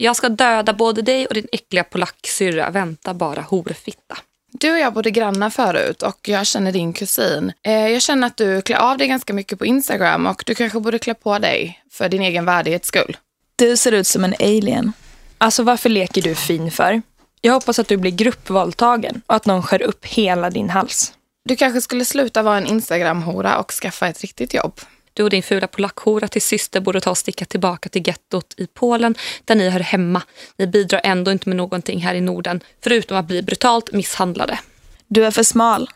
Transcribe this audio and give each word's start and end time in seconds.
Jag 0.00 0.16
ska 0.16 0.28
döda 0.28 0.72
både 0.72 1.02
dig 1.02 1.26
och 1.26 1.34
din 1.34 1.46
äckliga 1.52 1.84
polacksyrra. 1.84 2.70
Vänta 2.70 3.14
bara, 3.14 3.40
horfitta. 3.40 4.18
Du 4.52 4.72
och 4.72 4.78
jag 4.78 4.92
bodde 4.92 5.10
grannar 5.10 5.50
förut 5.50 6.02
och 6.02 6.28
jag 6.28 6.46
känner 6.46 6.72
din 6.72 6.92
kusin. 6.92 7.52
Eh, 7.62 7.88
jag 7.88 8.02
känner 8.02 8.26
att 8.26 8.36
du 8.36 8.62
klär 8.62 8.76
av 8.76 8.98
dig 8.98 9.08
ganska 9.08 9.32
mycket 9.32 9.58
på 9.58 9.66
Instagram 9.66 10.26
och 10.26 10.42
du 10.46 10.54
kanske 10.54 10.80
borde 10.80 10.98
klä 10.98 11.14
på 11.14 11.38
dig 11.38 11.82
för 11.90 12.08
din 12.08 12.22
egen 12.22 12.44
värdighets 12.44 12.88
skull. 12.88 13.16
Du 13.56 13.76
ser 13.76 13.92
ut 13.92 14.06
som 14.06 14.24
en 14.24 14.34
alien. 14.40 14.92
Alltså 15.38 15.62
varför 15.62 15.88
leker 15.88 16.22
du 16.22 16.34
fin 16.34 16.70
för? 16.70 17.02
Jag 17.40 17.52
hoppas 17.52 17.78
att 17.78 17.88
du 17.88 17.96
blir 17.96 18.12
gruppvåldtagen 18.12 19.22
och 19.26 19.34
att 19.34 19.46
någon 19.46 19.62
skär 19.62 19.82
upp 19.82 20.06
hela 20.06 20.50
din 20.50 20.70
hals. 20.70 21.12
Du 21.44 21.56
kanske 21.56 21.80
skulle 21.80 22.04
sluta 22.04 22.42
vara 22.42 22.56
en 22.56 22.66
Instagram-hora 22.66 23.58
och 23.58 23.72
skaffa 23.72 24.08
ett 24.08 24.20
riktigt 24.20 24.54
jobb. 24.54 24.80
Du 25.18 25.24
och 25.24 25.30
din 25.30 25.42
fula 25.42 25.66
polackhora 25.66 26.28
till 26.28 26.42
syster 26.42 26.80
borde 26.80 27.00
ta 27.00 27.10
och 27.10 27.18
sticka 27.18 27.44
tillbaka 27.44 27.88
till 27.88 28.06
gettot 28.06 28.54
i 28.56 28.66
Polen 28.66 29.14
där 29.44 29.54
ni 29.54 29.68
hör 29.68 29.80
hemma. 29.80 30.22
Ni 30.56 30.66
bidrar 30.66 31.00
ändå 31.04 31.32
inte 31.32 31.48
med 31.48 31.56
någonting 31.56 32.00
här 32.00 32.14
i 32.14 32.20
Norden 32.20 32.60
förutom 32.80 33.16
att 33.16 33.24
bli 33.24 33.42
brutalt 33.42 33.92
misshandlade. 33.92 34.58
Du 35.06 35.26
är 35.26 35.30
för 35.30 35.42
smal. 35.42 35.90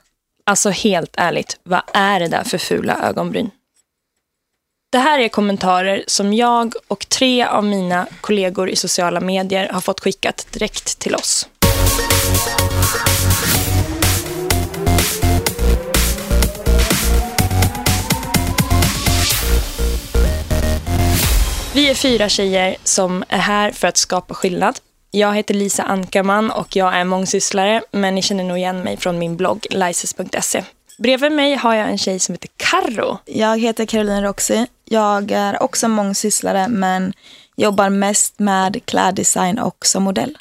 Alltså 0.46 0.70
helt 0.70 1.14
ärligt, 1.16 1.60
vad 1.62 1.82
är 1.92 2.20
det 2.20 2.28
där 2.28 2.44
för 2.44 2.58
fula 2.58 3.08
ögonbryn? 3.08 3.50
Det 4.92 4.98
här 4.98 5.18
är 5.18 5.28
kommentarer 5.28 6.04
som 6.06 6.32
jag 6.32 6.74
och 6.88 7.08
tre 7.08 7.44
av 7.44 7.64
mina 7.64 8.06
kollegor 8.20 8.70
i 8.70 8.76
sociala 8.76 9.20
medier 9.20 9.68
har 9.68 9.80
fått 9.80 10.00
skickat 10.00 10.46
direkt 10.52 10.98
till 10.98 11.14
oss. 11.14 11.48
Vi 21.82 21.90
är 21.90 21.94
fyra 21.94 22.28
tjejer 22.28 22.76
som 22.84 23.24
är 23.28 23.38
här 23.38 23.70
för 23.70 23.88
att 23.88 23.96
skapa 23.96 24.34
skillnad. 24.34 24.78
Jag 25.10 25.34
heter 25.34 25.54
Lisa 25.54 25.82
Ankarman 25.82 26.50
och 26.50 26.76
jag 26.76 26.94
är 26.94 27.04
mångsysslare, 27.04 27.82
men 27.90 28.14
ni 28.14 28.22
känner 28.22 28.44
nog 28.44 28.58
igen 28.58 28.82
mig 28.82 28.96
från 28.96 29.18
min 29.18 29.36
blogg 29.36 29.66
lices.se. 29.70 30.64
Bredvid 30.98 31.32
mig 31.32 31.54
har 31.54 31.74
jag 31.74 31.88
en 31.88 31.98
tjej 31.98 32.18
som 32.18 32.32
heter 32.34 32.48
Karro. 32.56 33.18
Jag 33.24 33.58
heter 33.58 33.86
Caroline 33.86 34.22
Roxy. 34.22 34.66
Jag 34.84 35.30
är 35.30 35.62
också 35.62 35.88
mångsysslare 35.88 36.68
men 36.68 37.12
jobbar 37.56 37.90
mest 37.90 38.38
med 38.38 38.84
kläddesign 38.84 39.58
och 39.58 39.86
som 39.86 40.02
modell. 40.02 40.38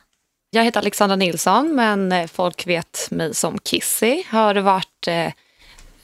Jag 0.49 0.63
heter 0.63 0.79
Alexandra 0.79 1.15
Nilsson, 1.15 1.75
men 1.75 2.11
eh, 2.11 2.27
folk 2.27 2.67
vet 2.67 3.07
mig 3.11 3.35
som 3.35 3.57
Kissy. 3.57 4.23
Har 4.29 4.55
varit 4.55 5.07
eh, 5.07 5.31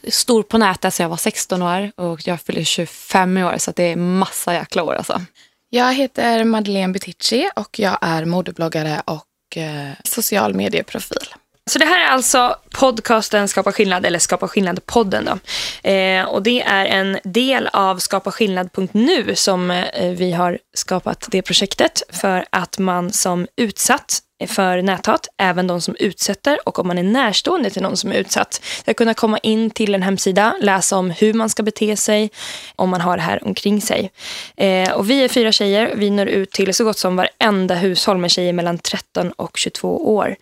stor 0.09 0.43
på 0.43 0.57
nätet 0.57 0.93
sedan 0.93 1.03
jag 1.03 1.09
var 1.09 1.17
16 1.17 1.61
år 1.61 1.91
och 1.95 2.27
jag 2.27 2.41
fyller 2.41 2.63
25 2.63 3.37
år 3.37 3.57
så 3.57 3.71
det 3.71 3.83
är 3.83 3.95
massa 3.95 4.53
jäkla 4.53 4.83
år 4.83 4.93
alltså. 4.93 5.21
Jag 5.69 5.93
heter 5.93 6.43
Madeleine 6.43 6.93
Betici 6.93 7.49
och 7.55 7.79
jag 7.79 7.97
är 8.01 8.25
modebloggare 8.25 9.01
och 9.05 9.57
eh, 9.57 9.91
social 10.03 10.53
medieprofil. 10.53 11.33
Så 11.67 11.79
det 11.79 11.85
här 11.85 12.05
är 12.05 12.09
alltså 12.09 12.55
podcasten 12.69 13.47
Skapa 13.47 13.71
skillnad, 13.71 14.05
eller 14.05 14.19
Skapa 14.19 14.47
skillnad-podden. 14.47 15.25
Då. 15.25 15.89
Eh, 15.89 16.23
och 16.23 16.43
det 16.43 16.61
är 16.61 16.85
en 16.85 17.19
del 17.23 17.69
av 17.73 17.99
skapaskillnad.nu 17.99 19.35
som 19.35 19.71
eh, 19.71 20.11
vi 20.11 20.31
har 20.31 20.59
skapat 20.73 21.27
det 21.31 21.41
projektet 21.41 22.03
för 22.09 22.45
att 22.49 22.77
man 22.77 23.11
som 23.11 23.47
utsatt 23.57 24.19
för 24.47 24.81
näthat, 24.81 25.27
även 25.37 25.67
de 25.67 25.81
som 25.81 25.95
utsätter 25.99 26.59
och 26.65 26.79
om 26.79 26.87
man 26.87 26.97
är 26.97 27.03
närstående 27.03 27.69
till 27.69 27.81
någon 27.81 27.97
som 27.97 28.11
är 28.11 28.15
utsatt, 28.15 28.61
ska 28.81 28.93
kunna 28.93 29.13
komma 29.13 29.37
in 29.37 29.69
till 29.69 29.95
en 29.95 30.03
hemsida, 30.03 30.55
läsa 30.61 30.97
om 30.97 31.11
hur 31.11 31.33
man 31.33 31.49
ska 31.49 31.63
bete 31.63 31.95
sig 31.95 32.29
om 32.75 32.89
man 32.89 33.01
har 33.01 33.17
det 33.17 33.23
här 33.23 33.45
omkring 33.45 33.81
sig. 33.81 34.11
Eh, 34.57 34.91
och 34.91 35.09
vi 35.09 35.23
är 35.23 35.27
fyra 35.27 35.51
tjejer, 35.51 35.93
vi 35.95 36.09
når 36.09 36.27
ut 36.27 36.51
till 36.51 36.73
så 36.73 36.83
gott 36.83 36.97
som 36.97 37.15
varenda 37.15 37.75
hushåll 37.75 38.17
med 38.17 38.31
tjejer 38.31 38.53
mellan 38.53 38.77
13 38.77 39.31
och 39.31 39.57
22 39.57 40.15
år. 40.15 40.35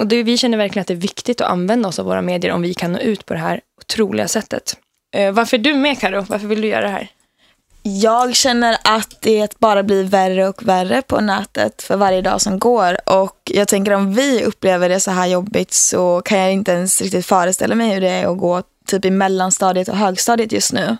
Och 0.00 0.06
det, 0.06 0.22
vi 0.22 0.38
känner 0.38 0.58
verkligen 0.58 0.80
att 0.80 0.88
det 0.88 0.94
är 0.94 0.96
viktigt 0.96 1.40
att 1.40 1.50
använda 1.50 1.88
oss 1.88 1.98
av 1.98 2.06
våra 2.06 2.22
medier 2.22 2.52
om 2.52 2.62
vi 2.62 2.74
kan 2.74 2.92
nå 2.92 2.98
ut 2.98 3.26
på 3.26 3.34
det 3.34 3.40
här 3.40 3.60
otroliga 3.80 4.28
sättet. 4.28 4.76
Eh, 5.16 5.32
varför 5.32 5.58
är 5.58 5.62
du 5.62 5.74
med 5.74 6.00
Karo? 6.00 6.26
Varför 6.28 6.46
vill 6.46 6.60
du 6.60 6.68
göra 6.68 6.82
det 6.82 6.88
här? 6.88 7.08
Jag 7.96 8.36
känner 8.36 8.76
att 8.84 9.16
det 9.20 9.58
bara 9.58 9.82
blir 9.82 10.04
värre 10.04 10.48
och 10.48 10.68
värre 10.68 11.02
på 11.02 11.20
nätet 11.20 11.82
för 11.82 11.96
varje 11.96 12.22
dag 12.22 12.40
som 12.40 12.58
går. 12.58 13.10
Och 13.10 13.36
jag 13.44 13.68
tänker 13.68 13.92
om 13.92 14.14
vi 14.14 14.44
upplever 14.44 14.88
det 14.88 15.00
så 15.00 15.10
här 15.10 15.26
jobbigt 15.26 15.72
så 15.72 16.22
kan 16.24 16.38
jag 16.38 16.52
inte 16.52 16.72
ens 16.72 17.02
riktigt 17.02 17.26
föreställa 17.26 17.74
mig 17.74 17.94
hur 17.94 18.00
det 18.00 18.08
är 18.08 18.32
att 18.32 18.38
gå 18.38 18.62
typ 18.86 19.04
i 19.04 19.10
mellanstadiet 19.10 19.88
och 19.88 19.96
högstadiet 19.96 20.52
just 20.52 20.72
nu. 20.72 20.96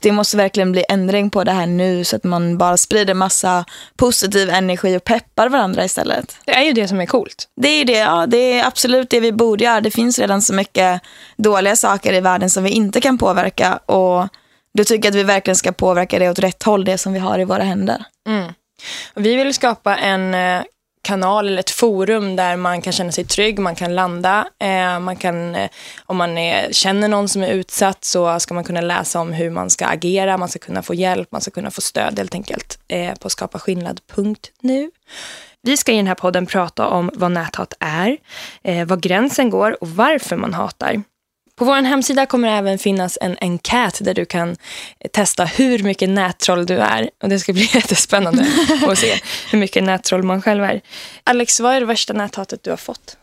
Det 0.00 0.12
måste 0.12 0.36
verkligen 0.36 0.72
bli 0.72 0.84
ändring 0.88 1.30
på 1.30 1.44
det 1.44 1.52
här 1.52 1.66
nu 1.66 2.04
så 2.04 2.16
att 2.16 2.24
man 2.24 2.58
bara 2.58 2.76
sprider 2.76 3.14
massa 3.14 3.64
positiv 3.96 4.50
energi 4.50 4.96
och 4.96 5.04
peppar 5.04 5.48
varandra 5.48 5.84
istället. 5.84 6.36
Det 6.44 6.54
är 6.54 6.62
ju 6.62 6.72
det 6.72 6.88
som 6.88 7.00
är 7.00 7.06
coolt. 7.06 7.48
Det 7.56 7.68
är 7.68 7.84
det, 7.84 7.98
ja. 7.98 8.26
Det 8.26 8.58
är 8.58 8.66
absolut 8.66 9.10
det 9.10 9.20
vi 9.20 9.32
borde 9.32 9.64
göra. 9.64 9.80
Det 9.80 9.90
finns 9.90 10.18
redan 10.18 10.42
så 10.42 10.54
mycket 10.54 11.00
dåliga 11.36 11.76
saker 11.76 12.12
i 12.12 12.20
världen 12.20 12.50
som 12.50 12.64
vi 12.64 12.70
inte 12.70 13.00
kan 13.00 13.18
påverka. 13.18 13.76
Och 13.76 14.28
då 14.76 14.84
tycker 14.84 15.06
jag 15.06 15.12
att 15.12 15.18
vi 15.18 15.22
verkligen 15.22 15.56
ska 15.56 15.72
påverka 15.72 16.18
det 16.18 16.30
åt 16.30 16.38
rätt 16.38 16.62
håll, 16.62 16.84
det 16.84 16.98
som 16.98 17.12
vi 17.12 17.18
har 17.18 17.38
i 17.38 17.44
våra 17.44 17.62
händer. 17.62 18.04
Mm. 18.28 18.52
Vi 19.14 19.36
vill 19.36 19.54
skapa 19.54 19.96
en 19.96 20.34
eh, 20.34 20.62
kanal 21.06 21.48
eller 21.48 21.60
ett 21.60 21.70
forum 21.70 22.36
där 22.36 22.56
man 22.56 22.82
kan 22.82 22.92
känna 22.92 23.12
sig 23.12 23.24
trygg, 23.24 23.58
man 23.58 23.74
kan 23.74 23.94
landa. 23.94 24.48
Eh, 24.60 24.98
man 25.00 25.16
kan, 25.16 25.54
eh, 25.54 25.70
om 26.06 26.16
man 26.16 26.38
är, 26.38 26.72
känner 26.72 27.08
någon 27.08 27.28
som 27.28 27.42
är 27.42 27.48
utsatt 27.48 28.04
så 28.04 28.40
ska 28.40 28.54
man 28.54 28.64
kunna 28.64 28.80
läsa 28.80 29.20
om 29.20 29.32
hur 29.32 29.50
man 29.50 29.70
ska 29.70 29.86
agera, 29.86 30.36
man 30.36 30.48
ska 30.48 30.58
kunna 30.58 30.82
få 30.82 30.94
hjälp, 30.94 31.32
man 31.32 31.40
ska 31.40 31.50
kunna 31.50 31.70
få 31.70 31.80
stöd 31.80 32.18
helt 32.18 32.34
enkelt 32.34 32.78
eh, 32.88 33.14
på 33.14 33.30
skapaskillnad.nu. 33.30 34.90
Vi 35.62 35.76
ska 35.76 35.92
i 35.92 35.96
den 35.96 36.06
här 36.06 36.14
podden 36.14 36.46
prata 36.46 36.86
om 36.86 37.10
vad 37.14 37.30
näthat 37.30 37.74
är, 37.80 38.16
eh, 38.64 38.86
var 38.86 38.96
gränsen 38.96 39.50
går 39.50 39.82
och 39.82 39.88
varför 39.88 40.36
man 40.36 40.54
hatar. 40.54 41.02
På 41.56 41.64
vår 41.64 41.74
hemsida 41.74 42.26
kommer 42.26 42.48
det 42.48 42.54
även 42.54 42.78
finnas 42.78 43.18
en 43.20 43.36
enkät 43.40 44.04
där 44.04 44.14
du 44.14 44.24
kan 44.24 44.56
testa 45.12 45.44
hur 45.44 45.82
mycket 45.82 46.08
nättroll 46.08 46.66
du 46.66 46.78
är. 46.78 47.10
Och 47.22 47.28
Det 47.28 47.38
ska 47.38 47.52
bli 47.52 47.62
jättespännande 47.74 48.46
att 48.86 48.98
se 48.98 49.20
hur 49.50 49.58
mycket 49.58 49.84
nättroll 49.84 50.22
man 50.22 50.42
själv 50.42 50.64
är. 50.64 50.80
Alex, 51.24 51.60
vad 51.60 51.74
är 51.74 51.80
det 51.80 51.86
värsta 51.86 52.12
näthatet 52.12 52.62
du 52.62 52.70
har 52.70 52.76
fått? 52.76 53.16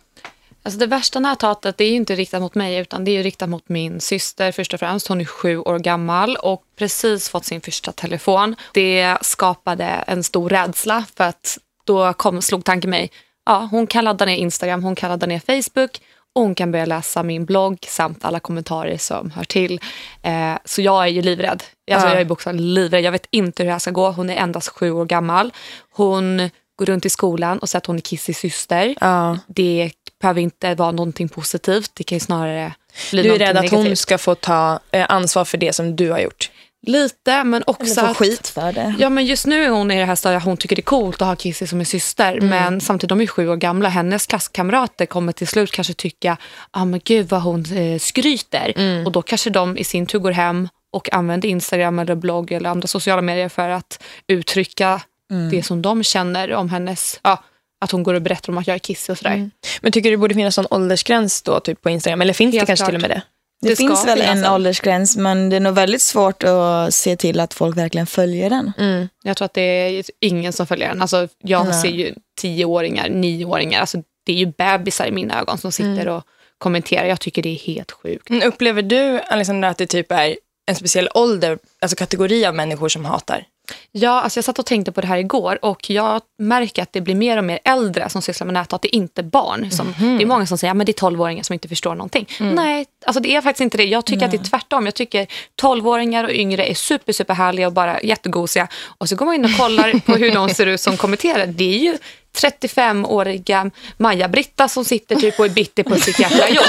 Alltså 0.64 0.80
det 0.80 0.86
värsta 0.86 1.20
näthatet 1.20 1.82
är 1.82 1.86
ju 1.86 1.96
inte 1.96 2.16
riktat 2.16 2.42
mot 2.42 2.56
mig 2.56 2.78
utan 2.78 3.06
det 3.06 3.12
är 3.12 3.24
riktat 3.24 3.50
mot 3.50 3.70
min 3.70 4.02
syster 4.02 4.52
först 4.52 4.74
och 4.74 4.80
främst. 4.80 5.08
Hon 5.08 5.22
är 5.22 5.26
sju 5.26 5.58
år 5.58 5.80
gammal 5.80 6.36
och 6.36 6.64
precis 6.78 7.30
fått 7.30 7.46
sin 7.46 7.62
första 7.62 7.92
telefon. 7.92 8.56
Det 8.74 9.18
skapade 9.22 9.86
en 9.86 10.24
stor 10.24 10.50
rädsla 10.50 11.06
för 11.16 11.24
att 11.24 11.58
då 11.84 12.14
kom, 12.14 12.42
slog 12.42 12.64
tanken 12.64 12.90
mig, 12.90 13.12
ja 13.46 13.68
hon 13.72 13.88
kan 13.88 14.04
ladda 14.04 14.26
ner 14.26 14.38
Instagram, 14.38 14.84
hon 14.84 14.96
kan 14.96 15.10
ladda 15.10 15.28
ner 15.28 15.40
Facebook 15.40 16.00
och 16.36 16.42
hon 16.42 16.56
kan 16.56 16.72
börja 16.72 16.86
läsa 16.86 17.24
min 17.24 17.46
blogg 17.46 17.78
samt 17.88 18.26
alla 18.26 18.40
kommentarer 18.40 18.98
som 18.98 19.32
hör 19.32 19.44
till. 19.44 19.80
Eh, 20.22 20.54
så 20.66 20.82
jag 20.82 21.04
är 21.04 21.08
ju 21.08 21.22
livrädd. 21.22 21.52
Alltså, 21.92 22.08
Ja. 22.08 22.10
Jag 22.14 22.22
är 22.22 22.26
bokstavligt 22.26 22.64
livrädd. 22.64 23.04
Jag 23.04 23.12
vet 23.12 23.28
inte 23.32 23.64
hur 23.64 23.68
det 23.68 23.72
här 23.72 23.80
ska 23.80 23.92
gå. 23.92 24.12
Hon 24.12 24.30
är 24.30 24.36
endast 24.36 24.68
sju 24.70 24.92
år 24.92 25.06
gammal. 25.06 25.54
Hon 25.96 26.50
går 26.76 26.86
runt 26.86 27.06
i 27.06 27.10
skolan 27.10 27.60
och 27.60 27.70
säger 27.70 27.78
att 27.82 27.86
hon 27.86 27.96
är 27.96 28.02
Kissys 28.02 28.38
syster. 28.38 28.96
Ja. 29.02 29.38
Det 29.48 29.92
behöver 30.22 30.42
inte 30.42 30.76
vara 30.76 30.92
någonting 30.92 31.30
positivt. 31.30 31.92
Det 31.94 32.04
kan 32.04 32.16
ju 32.16 32.20
snarare 32.20 32.74
bli 33.12 33.24
Du 33.24 33.34
är 33.34 33.40
rädd 33.40 33.58
att 33.58 33.70
hon 33.72 33.80
negativt. 33.80 34.00
ska 34.00 34.18
få 34.18 34.36
ta 34.36 34.80
eh, 34.92 35.06
ansvar 35.10 35.46
för 35.46 35.58
det 35.58 35.74
som 35.74 35.96
du 35.96 36.12
har 36.12 36.20
gjort. 36.20 36.52
Lite, 36.88 37.44
men 37.44 37.64
också 37.68 37.84
Eller 38.00 38.02
få 38.02 38.12
att... 38.12 38.18
skit 38.18 38.48
för 38.48 38.74
det. 38.74 38.96
Ja, 39.00 39.10
men 39.10 39.26
just 39.26 39.46
nu 39.46 39.64
är 39.64 39.70
hon 39.70 39.92
i 39.92 40.00
det 40.00 40.06
här 40.06 40.16
stadiet 40.16 40.44
hon 40.44 40.58
tycker 40.58 40.76
det 40.76 40.80
är 40.80 40.84
coolt 40.84 41.22
att 41.22 41.28
ha 41.28 41.36
Kissy 41.36 41.68
som 41.68 41.80
en 41.80 41.86
syster. 41.86 42.34
Mm. 42.34 42.48
Men 42.50 42.82
samtidigt, 42.82 43.10
de 43.10 43.22
är 43.22 43.28
sju 43.28 43.50
år 43.50 43.56
gamla. 43.56 43.90
Hennes 43.90 44.26
klasskamrater 44.26 45.06
kommer 45.06 45.32
till 45.32 45.48
slut 45.48 45.72
kanske 45.72 45.94
tycka, 45.94 46.38
ah, 46.72 46.86
men 46.86 47.02
gud 47.04 47.30
vad 47.30 47.42
hon 47.42 47.66
eh, 47.78 48.00
skryter. 48.00 48.74
Mm. 48.76 49.06
Och 49.06 49.12
då 49.12 49.22
kanske 49.22 49.50
de 49.50 49.78
i 49.78 49.84
sin 49.84 50.06
tur 50.06 50.20
går 50.20 50.32
hem 50.32 50.70
och 50.92 51.14
använder 51.14 51.50
Instagram 51.50 52.00
eller 52.00 52.16
blogg 52.16 52.52
eller 52.52 52.70
andra 52.70 52.88
sociala 52.88 53.22
medier 53.22 53.50
för 53.50 53.70
att 53.70 54.04
uttrycka 54.28 55.02
Mm. 55.32 55.50
det 55.50 55.64
som 55.64 55.82
de 55.82 56.04
känner 56.04 56.54
om 56.54 56.70
hennes, 56.70 57.20
ja, 57.24 57.44
att 57.82 57.92
hon 57.92 58.04
går 58.04 58.14
och 58.14 58.22
berättar 58.22 58.54
om 58.54 58.58
att 58.58 58.68
jag 58.68 58.76
är 58.76 58.80
Kissy 58.80 59.12
och 59.12 59.18
sådär. 59.18 59.34
Mm. 59.34 59.52
Men 59.82 59.92
tycker 59.92 60.10
du 60.10 60.16
det 60.16 60.20
borde 60.20 60.36
finnas 60.36 60.58
någon 60.58 60.68
åldersgräns 60.70 61.42
då 61.42 61.60
typ 61.60 61.82
på 61.82 61.90
Instagram? 61.90 62.22
Eller 62.22 62.34
finns 62.34 62.52
det 62.52 62.58
Helt 62.58 62.68
kanske 62.68 62.86
klart. 62.86 62.90
till 62.90 62.96
och 62.96 63.02
med 63.02 63.10
det? 63.10 63.22
Det, 63.64 63.70
Det 63.70 63.76
finns 63.76 64.06
väl 64.08 64.22
en 64.22 64.38
en. 64.44 64.52
åldersgräns 64.54 65.18
men 65.18 65.50
det 65.50 65.56
är 65.56 65.60
nog 65.60 65.76
väldigt 65.76 66.02
svårt 66.02 66.44
att 66.44 66.94
se 66.94 67.16
till 67.16 67.40
att 67.40 67.54
folk 67.54 67.78
verkligen 67.78 68.08
följer 68.08 68.50
den. 68.50 68.72
Mm. 68.78 69.08
Jag 69.24 69.38
tror 69.38 69.46
att 69.46 69.54
det 69.54 69.62
är 69.62 70.04
ingen 70.20 70.54
som 70.54 70.68
följer 70.68 70.88
den. 70.90 71.02
Alltså, 71.02 71.28
jag 71.44 71.66
Nej. 71.66 71.82
ser 71.82 71.90
ju 71.90 72.14
tioåringar, 72.42 73.10
nioåringar. 73.10 73.80
Alltså, 73.80 73.98
det 74.26 74.34
är 74.34 74.38
ju 74.38 74.46
bebisar 74.46 75.06
i 75.08 75.12
mina 75.12 75.40
ögon 75.42 75.58
som 75.58 75.72
sitter 75.72 76.02
Mm. 76.02 76.14
och 76.14 76.24
kommenterar. 76.58 77.06
Jag 77.06 77.20
tycker 77.20 77.42
det 77.42 77.50
är 77.50 77.56
helt 77.60 77.92
sjukt. 77.92 78.30
Men 78.30 78.44
Upplever 78.44 78.82
du, 78.82 79.20
Alexandra, 79.20 79.70
att 79.70 79.78
det 79.78 79.88
typ 79.88 80.12
är 80.12 80.36
en 80.66 80.76
speciell 80.76 81.10
ålder, 81.14 81.58
alltså 81.82 81.96
kategori 81.96 82.46
av 82.46 82.56
människor 82.56 82.90
som 82.90 83.06
hatar? 83.06 83.46
Ja, 83.92 84.22
alltså 84.22 84.38
jag 84.38 84.46
satt 84.46 84.60
och 84.60 84.66
tänkte 84.66 84.92
på 84.92 85.02
det 85.02 85.08
här 85.08 85.18
igår 85.18 85.60
och 85.66 85.90
jag 85.90 86.22
märker 86.40 86.84
att 86.84 86.94
det 86.94 87.02
blir 87.02 87.16
mer 87.16 87.38
och 87.38 87.44
mer 87.44 87.60
äldre 87.64 88.10
som 88.10 88.22
sysslar 88.22 88.46
med 88.46 88.54
näthat. 88.54 88.82
Det 88.82 88.96
är 88.96 88.98
inte 88.98 89.24
barn. 89.24 89.72
Som, 89.72 89.94
Det 90.00 90.24
är 90.24 90.26
många 90.26 90.46
som 90.46 90.58
säger 90.58 90.72
att 90.80 90.86
det 90.86 90.92
är 91.02 91.10
12-åringar 91.10 91.44
som 91.44 91.54
inte 91.54 91.68
förstår 91.68 91.96
någonting. 91.96 92.28
Nej, 92.40 92.86
alltså 93.06 93.22
det 93.22 93.36
är 93.36 93.42
faktiskt 93.42 93.62
inte 93.62 93.78
det. 93.78 93.86
Jag 93.86 94.06
tycker 94.06 94.26
att 94.26 94.32
det 94.32 94.38
är 94.38 94.44
tvärtom. 94.44 94.86
Jag 94.86 94.96
tycker 94.96 95.28
12-åringar 95.62 96.24
och 96.24 96.32
yngre 96.32 96.66
är 96.66 96.74
super, 96.74 97.14
super 97.14 97.34
härliga 97.34 97.68
och 97.68 97.74
bara 97.74 98.02
jättegosiga. 98.02 98.68
Och 98.98 99.10
så 99.10 99.16
går 99.16 99.26
man 99.26 99.36
in 99.36 99.46
och 99.46 99.58
kollar 99.58 100.00
på 100.00 100.12
hur 100.16 100.32
de 100.32 100.50
ser 100.50 100.66
ut 100.66 100.82
som 100.82 100.98
kommenterar. 100.98 101.48
Det 101.48 101.74
är 101.76 101.78
ju 101.78 101.98
35-åriga 102.42 103.72
Maja-Britta 103.98 104.68
som 104.68 104.86
sitter 104.86 105.16
typ 105.16 105.40
och 105.40 105.46
är 105.46 105.50
bitter 105.50 105.84
på 105.84 105.96
sitt 105.96 106.20
jäkla 106.20 106.50
jobb. 106.50 106.66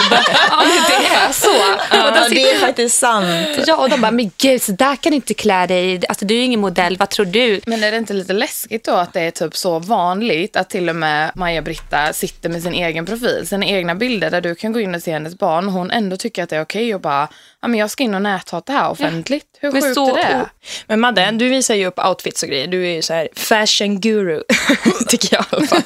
Ja, 0.51 0.63
det 0.89 1.07
är 1.07 1.33
så. 1.33 1.51
Och 1.51 1.81
Ja, 1.91 2.25
sitter- 2.29 2.35
det 2.35 2.51
är 2.51 2.59
faktiskt 2.59 2.99
sant. 2.99 3.27
Ja, 3.67 3.77
och 3.77 3.91
de 3.91 4.01
bara, 4.01 4.11
men 4.11 4.31
gud, 4.39 4.63
så 4.63 4.73
där 4.73 4.97
kan 4.97 5.11
du 5.11 5.17
inte 5.17 5.35
klä 5.35 5.67
dig. 5.67 6.01
Alltså, 6.09 6.25
du 6.25 6.35
är 6.35 6.39
ju 6.39 6.45
ingen 6.45 6.61
modell, 6.61 6.97
vad 6.97 7.11
tror 7.11 7.27
du? 7.27 7.61
Men 7.67 7.85
är 7.85 7.91
det 7.91 7.97
inte 7.97 8.13
lite 8.13 8.33
läskigt 8.33 8.85
då 8.85 8.93
att 8.93 9.13
det 9.13 9.21
är 9.21 9.31
typ 9.31 9.57
så 9.57 9.79
vanligt 9.79 10.57
att 10.57 10.71
till 10.71 10.89
och 10.89 10.97
med 10.97 11.31
Maja-Britta 11.35 12.13
sitter 12.13 12.49
med 12.49 12.63
sin 12.63 12.75
egen 12.75 13.07
profil, 13.07 13.47
sina 13.47 13.67
egna 13.67 13.95
bilder 13.95 14.31
där 14.31 14.41
du 14.41 14.55
kan 14.55 14.73
gå 14.73 14.81
in 14.81 14.95
och 14.95 15.03
se 15.03 15.13
hennes 15.13 15.39
barn 15.39 15.67
och 15.67 15.73
hon 15.73 15.91
ändå 15.91 16.17
tycker 16.17 16.43
att 16.43 16.51
det 16.51 16.57
är 16.57 16.63
okej 16.63 16.95
och 16.95 17.01
bara, 17.01 17.29
ja 17.63 17.69
men 17.69 17.81
jag 17.81 17.91
ska 17.91 18.05
in 18.05 18.15
och 18.15 18.23
näthata 18.23 18.73
det 18.73 18.79
här 18.79 18.91
offentligt. 18.91 19.45
Hur 19.61 19.73
Men 19.73 19.83
sjukt 19.83 19.95
så- 19.95 20.17
är 20.17 20.23
det? 20.39 20.47
Men 20.87 21.01
Madde, 21.01 21.31
du 21.31 21.49
visar 21.49 21.75
ju 21.75 21.87
upp 21.87 21.99
outfits 22.07 22.43
och 22.43 22.49
grejer. 22.49 22.67
Du 22.67 22.87
är 22.89 22.93
ju 22.95 23.03
så 23.03 23.15
här 23.15 23.29
fashion 23.37 24.01
guru, 24.01 24.43
tycker 25.09 25.37
jag 25.37 25.54
alla 25.55 25.67
fall. 25.67 25.83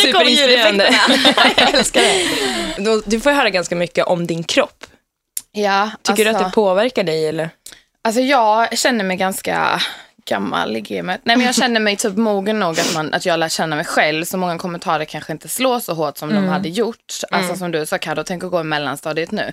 Superinspirerande. 0.00 0.94
Jag 1.56 1.74
älskar 1.74 2.00
det. 2.02 2.24
Du- 2.84 3.02
Du 3.06 3.20
får 3.20 3.30
höra 3.30 3.50
ganska 3.50 3.76
mycket 3.76 4.06
om 4.06 4.26
din 4.26 4.44
kropp. 4.44 4.84
Ja, 5.52 5.90
Tycker 6.02 6.24
du 6.24 6.30
alltså- 6.30 6.44
att 6.44 6.50
det 6.50 6.54
påverkar 6.54 7.04
dig? 7.04 7.26
Eller? 7.28 7.50
Alltså 8.04 8.20
jag 8.20 8.78
känner 8.78 9.04
mig 9.04 9.16
ganska 9.16 9.82
gammal 10.24 10.76
i 10.76 10.80
gamet. 10.80 11.20
Nej 11.24 11.36
men 11.36 11.46
jag 11.46 11.54
känner 11.54 11.80
mig 11.80 11.96
typ 11.96 12.16
mogen 12.16 12.58
nog 12.58 12.80
att, 12.80 12.94
man, 12.94 13.14
att 13.14 13.26
jag 13.26 13.38
lär 13.40 13.48
känna 13.48 13.76
mig 13.76 13.84
själv. 13.84 14.24
Så 14.24 14.36
många 14.36 14.58
kommentarer 14.58 15.04
kanske 15.04 15.32
inte 15.32 15.48
slår 15.48 15.80
så 15.80 15.94
hårt 15.94 16.18
som 16.18 16.28
de 16.34 16.48
hade 16.48 16.68
gjort. 16.68 16.96
Alltså 17.30 17.56
som 17.56 17.72
du 17.72 17.86
sa 17.86 17.98
Carro, 17.98 18.22
tänk 18.24 18.44
att 18.44 18.50
gå 18.50 18.60
i 18.60 18.64
mellanstadiet 18.64 19.30
nu. 19.30 19.52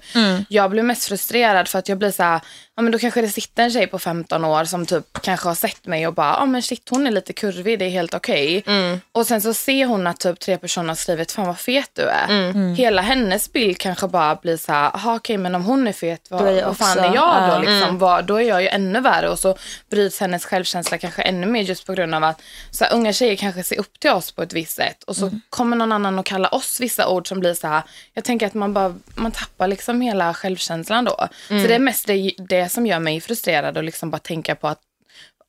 Jag 0.49 0.71
blir 0.71 0.83
mest 0.83 1.05
frustrerad 1.05 1.67
för 1.67 1.79
att 1.79 1.89
jag 1.89 1.97
blir 1.97 2.11
så 2.11 2.23
här, 2.23 2.41
ja 2.75 2.81
men 2.81 2.91
då 2.91 2.99
kanske 2.99 3.21
det 3.21 3.29
sitter 3.29 3.63
en 3.63 3.71
tjej 3.71 3.87
på 3.87 3.99
15 3.99 4.45
år 4.45 4.65
som 4.65 4.85
typ 4.85 5.21
kanske 5.21 5.47
har 5.47 5.55
sett 5.55 5.85
mig 5.87 6.07
och 6.07 6.13
bara, 6.13 6.35
ja 6.39 6.45
men 6.45 6.61
shit 6.61 6.89
hon 6.89 7.07
är 7.07 7.11
lite 7.11 7.33
kurvig, 7.33 7.79
det 7.79 7.85
är 7.85 7.89
helt 7.89 8.13
okej. 8.13 8.63
Och 9.11 9.27
sen 9.27 9.41
så 9.41 9.53
ser 9.53 9.85
hon 9.85 10.07
att 10.07 10.19
typ 10.19 10.39
tre 10.39 10.57
personer 10.57 10.87
har 10.87 10.95
skrivit, 10.95 11.31
fan 11.31 11.47
vad 11.47 11.59
fet 11.59 11.89
du 11.93 12.01
är. 12.03 12.27
Hela 12.75 13.01
hennes 13.01 13.53
bild 13.53 13.77
kanske 13.77 14.07
bara 14.07 14.35
blir 14.35 14.57
så 14.57 14.71
här, 14.71 14.91
okej 15.05 15.37
men 15.37 15.55
om 15.55 15.63
hon 15.63 15.87
är 15.87 15.93
fet, 15.93 16.27
vad, 16.29 16.47
är 16.47 16.65
vad 16.65 16.77
fan 16.77 16.97
också, 16.97 17.09
är 17.09 17.15
jag 17.15 17.49
då? 17.49 17.59
Liksom, 17.59 17.97
vad, 17.97 18.25
då 18.25 18.35
är 18.35 18.47
jag 18.47 18.61
ju 18.61 18.67
ännu 18.67 19.01
värre 19.01 19.29
och 19.29 19.39
så 19.39 19.57
bryts 19.91 20.19
hennes 20.19 20.45
självkänsla 20.59 20.97
kanske 20.97 21.21
ännu 21.21 21.47
mer 21.47 21.61
just 21.61 21.85
på 21.85 21.93
grund 21.93 22.15
av 22.15 22.23
att 22.23 22.41
så 22.71 22.83
här, 22.83 22.93
unga 22.93 23.13
tjejer 23.13 23.35
kanske 23.35 23.63
ser 23.63 23.79
upp 23.79 23.99
till 23.99 24.09
oss 24.11 24.31
på 24.31 24.43
ett 24.43 24.53
visst 24.53 24.75
sätt 24.75 25.03
och 25.03 25.15
så 25.15 25.27
Mm. 25.27 25.41
kommer 25.49 25.77
någon 25.77 25.91
annan 25.91 26.19
och 26.19 26.25
kallar 26.25 26.53
oss 26.53 26.79
vissa 26.79 27.07
ord 27.07 27.27
som 27.27 27.39
blir 27.39 27.53
så 27.53 27.67
här, 27.67 27.81
jag 28.13 28.23
tänker 28.23 28.47
att 28.47 28.53
man 28.53 28.73
bara, 28.73 28.95
man 29.15 29.31
tappar 29.31 29.67
liksom 29.67 30.01
hela 30.01 30.33
självkänslan 30.33 31.05
då. 31.05 31.27
Mm. 31.49 31.61
Så 31.61 31.67
det 31.67 31.75
är 31.75 31.79
mest 31.79 32.07
det, 32.07 32.31
det 32.37 32.69
som 32.69 32.85
gör 32.87 32.99
mig 32.99 33.21
frustrerad 33.21 33.77
och 33.77 33.83
liksom 33.83 34.09
bara 34.11 34.19
tänka 34.19 34.55
på 34.55 34.67
att 34.67 34.79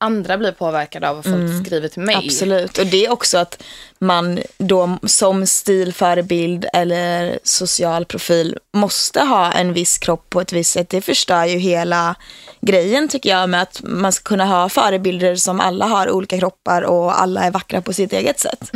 andra 0.01 0.39
blir 0.39 0.53
påverkade 0.53 1.09
av 1.09 1.17
vad 1.17 1.25
folk 1.25 1.67
skriver 1.67 1.89
till 1.89 2.03
mig. 2.03 2.15
Mm. 2.15 2.27
Absolut. 2.27 2.79
Och 2.79 2.87
det 2.87 3.07
är 3.07 3.13
också 3.13 3.39
att 3.39 3.63
man 3.99 4.39
då 4.59 4.99
som 5.07 5.47
stilförebild 5.47 6.67
eller 6.73 7.39
social 7.43 8.05
profil 8.05 8.59
måste 8.75 9.21
ha 9.21 9.53
en 9.53 9.73
viss 9.73 9.99
kropp 9.99 10.31
på 10.31 10.41
ett 10.41 10.53
visst 10.53 10.73
sätt. 10.73 10.89
Det 10.89 11.01
förstör 11.01 11.45
ju 11.45 11.59
hela 11.59 12.15
grejen 12.61 13.09
tycker 13.09 13.31
jag 13.31 13.49
med 13.49 13.63
att 13.63 13.81
man 13.85 14.13
ska 14.13 14.23
kunna 14.23 14.45
ha 14.45 14.69
förebilder 14.69 15.37
som 15.37 15.61
alla 15.61 15.87
har 15.87 16.11
olika 16.11 16.39
kroppar 16.39 16.83
och 16.83 17.21
alla 17.21 17.43
är 17.43 17.51
vackra 17.51 17.81
på 17.81 17.93
sitt 17.93 18.13
eget 18.13 18.41
sätt. 18.41 18.71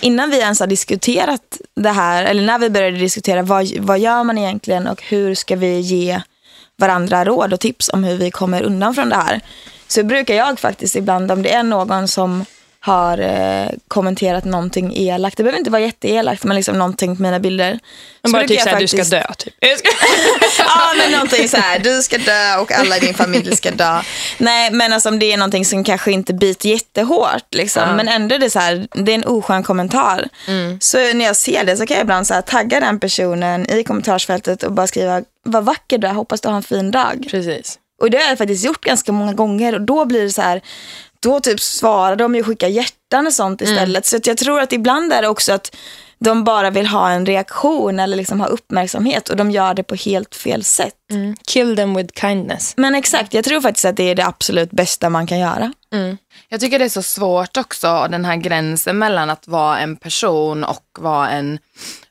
Innan 0.00 0.30
vi 0.30 0.38
ens 0.38 0.60
har 0.60 0.66
diskuterat 0.66 1.60
det 1.76 1.90
här, 1.90 2.24
eller 2.24 2.42
när 2.42 2.58
vi 2.58 2.70
började 2.70 2.96
diskutera 2.96 3.42
vad, 3.42 3.72
vad 3.78 3.98
gör 3.98 4.24
man 4.24 4.38
egentligen 4.38 4.86
och 4.86 5.02
hur 5.02 5.34
ska 5.34 5.56
vi 5.56 5.80
ge 5.80 6.22
varandra 6.76 7.24
råd 7.24 7.52
och 7.52 7.60
tips 7.60 7.90
om 7.92 8.04
hur 8.04 8.16
vi 8.16 8.30
kommer 8.30 8.62
undan 8.62 8.94
från 8.94 9.08
det 9.08 9.16
här. 9.16 9.40
Så 9.88 10.02
brukar 10.02 10.34
jag 10.34 10.60
faktiskt 10.60 10.96
ibland, 10.96 11.30
om 11.32 11.42
det 11.42 11.52
är 11.52 11.62
någon 11.62 12.08
som 12.08 12.44
har 12.80 13.18
eh, 13.18 13.68
kommenterat 13.88 14.44
någonting 14.44 14.92
elakt, 14.96 15.36
det 15.36 15.42
behöver 15.42 15.58
inte 15.58 15.70
vara 15.70 15.82
jätteelakt, 15.82 16.44
men 16.44 16.56
liksom 16.56 16.78
någonting 16.78 17.16
på 17.16 17.22
mina 17.22 17.40
bilder. 17.40 17.78
Men 18.22 18.32
bara 18.32 18.42
typ 18.48 18.60
såhär, 18.60 18.80
du 18.80 18.88
ska 18.88 18.96
faktiskt- 18.96 19.10
dö. 19.10 19.24
Typ. 19.38 19.54
Ja, 20.58 20.92
men 20.98 21.12
någonting 21.12 21.48
så 21.48 21.56
här, 21.56 21.78
du 21.78 22.02
ska 22.02 22.18
dö 22.18 22.56
och 22.60 22.72
alla 22.72 22.96
i 22.96 23.00
din 23.00 23.14
familj 23.14 23.56
ska 23.56 23.70
dö. 23.70 24.00
Nej, 24.38 24.70
men 24.70 24.92
alltså 24.92 25.08
om 25.08 25.18
det 25.18 25.32
är 25.32 25.36
någonting 25.36 25.64
som 25.64 25.84
kanske 25.84 26.12
inte 26.12 26.34
biter 26.34 26.68
jättehårt, 26.68 27.54
liksom, 27.54 27.82
men 27.96 28.08
ändå 28.08 28.34
är 28.34 28.38
det 28.38 28.50
så 28.50 28.58
här, 28.58 28.88
det 28.92 29.12
är 29.12 29.14
en 29.14 29.24
oskön 29.24 29.62
kommentar. 29.62 30.28
Så 30.80 30.98
när 30.98 31.24
jag 31.24 31.36
ser 31.36 31.64
det 31.64 31.76
så 31.76 31.86
kan 31.86 31.96
jag 31.96 32.04
ibland 32.04 32.26
så 32.26 32.34
här, 32.34 32.42
tagga 32.42 32.80
den 32.80 33.00
personen 33.00 33.70
i 33.70 33.84
kommentarsfältet 33.84 34.62
och 34.62 34.72
bara 34.72 34.86
skriva, 34.86 35.22
vad 35.44 35.64
vacker 35.64 35.98
du 35.98 36.06
är, 36.08 36.12
hoppas 36.12 36.40
du 36.40 36.48
har 36.48 36.56
en 36.56 36.62
fin 36.62 36.90
dag. 36.90 37.26
Precis. 37.30 37.78
Och 38.00 38.10
det 38.10 38.18
har 38.18 38.28
jag 38.28 38.38
faktiskt 38.38 38.64
gjort 38.64 38.84
ganska 38.84 39.12
många 39.12 39.32
gånger 39.32 39.74
och 39.74 39.80
då 39.80 40.04
blir 40.04 40.22
det 40.22 40.30
så 40.30 40.42
här, 40.42 40.60
då 41.20 41.40
typ 41.40 41.60
svarar 41.60 42.16
de 42.16 42.34
och 42.34 42.46
skickar 42.46 42.68
hjärtan 42.68 43.26
och 43.26 43.32
sånt 43.32 43.60
istället. 43.60 44.06
Så 44.06 44.16
att 44.16 44.26
jag 44.26 44.36
tror 44.38 44.60
att 44.60 44.72
ibland 44.72 45.12
är 45.12 45.22
det 45.22 45.28
också 45.28 45.52
att 45.52 45.76
de 46.18 46.44
bara 46.44 46.70
vill 46.70 46.86
ha 46.86 47.10
en 47.10 47.26
reaktion 47.26 48.00
eller 48.00 48.16
liksom 48.16 48.40
ha 48.40 48.46
uppmärksamhet 48.46 49.28
och 49.28 49.36
de 49.36 49.50
gör 49.50 49.74
det 49.74 49.82
på 49.82 49.94
helt 49.94 50.34
fel 50.34 50.64
sätt. 50.64 50.94
Kill 51.46 51.76
them 51.76 51.94
with 51.94 52.20
kindness. 52.20 52.74
Men 52.76 52.94
exakt, 52.94 53.34
jag 53.34 53.44
tror 53.44 53.60
faktiskt 53.60 53.84
att 53.84 53.96
det 53.96 54.10
är 54.10 54.14
det 54.14 54.26
absolut 54.26 54.70
bästa 54.70 55.10
man 55.10 55.26
kan 55.26 55.38
göra. 55.38 55.72
Jag 56.48 56.60
tycker 56.60 56.78
det 56.78 56.84
är 56.84 56.88
så 56.88 57.02
svårt 57.02 57.56
också, 57.56 58.06
den 58.10 58.24
här 58.24 58.36
gränsen 58.36 58.98
mellan 58.98 59.30
att 59.30 59.48
vara 59.48 59.78
en 59.78 59.96
person 59.96 60.64
och 60.64 60.84
vara 60.98 61.30
en, 61.30 61.58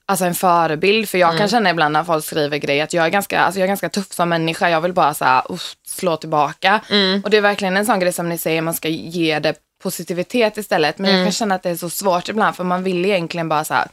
alltså 0.05 0.25
en 0.25 0.35
förebild. 0.35 1.09
För 1.09 1.17
jag 1.17 1.37
kan 1.37 1.49
känna 1.49 1.69
ibland 1.69 1.93
när 1.93 2.03
folk 2.03 2.25
skriver 2.25 2.57
grejer 2.57 2.83
att 2.83 2.93
jag 2.93 3.05
är 3.05 3.09
ganska, 3.09 3.39
alltså 3.39 3.59
jag 3.59 3.63
är 3.63 3.67
ganska 3.67 3.89
tuff 3.89 4.11
som 4.13 4.29
människa. 4.29 4.69
Jag 4.69 4.81
vill 4.81 4.93
bara 4.93 5.13
så 5.13 5.25
här, 5.25 5.43
uff, 5.49 5.75
slå 5.87 6.17
tillbaka. 6.17 6.81
Och 7.23 7.29
det 7.29 7.37
är 7.37 7.41
verkligen 7.41 7.77
en 7.77 7.85
sån 7.85 7.99
grej 7.99 8.13
som 8.13 8.29
ni 8.29 8.37
säger, 8.37 8.61
man 8.61 8.73
ska 8.73 8.87
ge 8.89 9.39
det 9.39 9.55
positivitet 9.83 10.57
istället. 10.57 10.97
Men 10.97 11.11
jag 11.11 11.25
kan 11.25 11.31
känna 11.31 11.55
att 11.55 11.63
det 11.63 11.69
är 11.69 11.75
så 11.75 11.89
svårt 11.89 12.29
ibland 12.29 12.55
för 12.55 12.63
man 12.63 12.83
vill 12.83 13.05
egentligen 13.05 13.49
bara 13.49 13.63
så 13.63 13.73
här, 13.73 13.87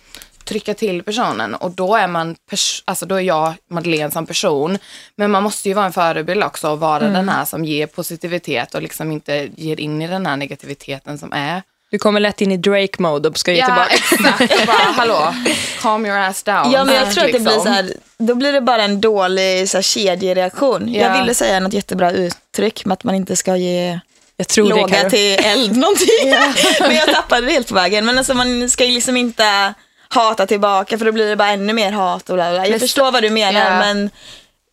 trycka 0.45 0.75
till 0.75 1.03
personen 1.03 1.55
och 1.55 1.71
då 1.71 1.97
är 1.97 2.09
man, 2.09 2.37
alltså 2.85 3.07
då 3.07 3.15
är 3.15 3.21
jag 3.21 3.55
Madeleine 3.71 4.11
som 4.11 4.27
person. 4.27 4.79
Men 5.17 5.31
man 5.31 5.43
måste 5.43 5.69
ju 5.69 5.75
vara 5.75 5.87
en 5.87 5.93
förebild 5.93 6.45
också 6.45 6.71
och 6.71 6.81
vara 6.81 7.09
den 7.09 7.29
här 7.29 7.45
som 7.45 7.65
ger 7.65 7.87
positivitet 7.87 8.75
och 8.75 8.83
liksom 8.83 9.13
inte 9.13 9.49
ger 9.57 9.81
in 9.81 10.03
i 10.03 10.07
den 10.07 10.27
här 10.27 10.37
negativiteten 10.37 11.19
som 11.19 11.33
är. 11.33 11.63
Du 11.91 11.99
kommer 11.99 12.21
lätt 12.21 12.41
in 12.41 12.53
i 12.53 12.57
Drake-mode 12.57 13.29
och 13.29 13.39
ska 13.39 13.53
ge 13.53 13.59
Ja, 13.59 13.67
tillbaka. 13.67 13.95
exakt. 13.95 14.61
Och 14.61 14.67
bara, 14.67 14.77
hallå, 14.97 15.35
calm 15.81 16.07
your 16.07 16.19
ass 16.19 16.43
down. 16.43 16.71
Ja, 16.73 16.85
men 16.85 16.95
jag 16.95 17.13
tror 17.13 17.25
att 17.25 17.33
det 17.33 17.39
blir 17.39 17.51
Liksom. 17.51 17.63
så 17.65 17.69
här, 17.69 17.93
då 18.19 18.35
blir 18.35 18.53
det 18.53 18.61
bara 18.61 18.83
en 18.83 19.01
dålig 19.01 19.69
så 19.69 19.77
här, 19.77 19.83
kedjereaktion. 19.83 20.95
Ja. 20.95 21.01
Jag 21.01 21.21
ville 21.21 21.35
säga 21.35 21.61
något 21.61 21.73
jättebra 21.73 22.11
uttryck 22.13 22.85
med 22.85 22.93
att 22.93 23.05
man 23.05 23.15
inte 23.15 23.37
ska 23.37 23.57
ge 23.57 24.01
Jag 24.37 24.49
tror 24.49 24.69
det, 24.69 24.81
låga 24.81 24.97
Karo. 25.01 25.11
till 25.11 25.39
eld 25.45 25.77
någonting. 25.77 26.09
men 26.81 26.95
jag 26.97 27.15
tappade 27.15 27.47
det 27.47 27.53
helt 27.53 27.69
på 27.69 27.75
vägen. 27.75 28.07
Men 28.07 28.19
alltså, 28.19 28.35
man 28.35 28.71
ska 28.71 28.85
ju 28.85 28.93
liksom 28.93 29.17
inte 29.17 29.75
hata 30.09 30.47
tillbaka 30.47 30.99
för 30.99 31.05
då 31.05 31.13
blir 31.13 31.29
det 31.29 31.37
bara 31.37 31.49
ännu 31.49 31.73
mer 31.73 31.93
hat 31.93 32.31
och 32.31 32.37
bla 32.37 32.51
bla. 32.51 32.67
Jag 32.67 32.81
förstår 32.81 33.13
vad 33.13 33.23
du 33.23 33.31
menar 33.31 33.61
Ja. 33.65 33.79
men 33.79 34.11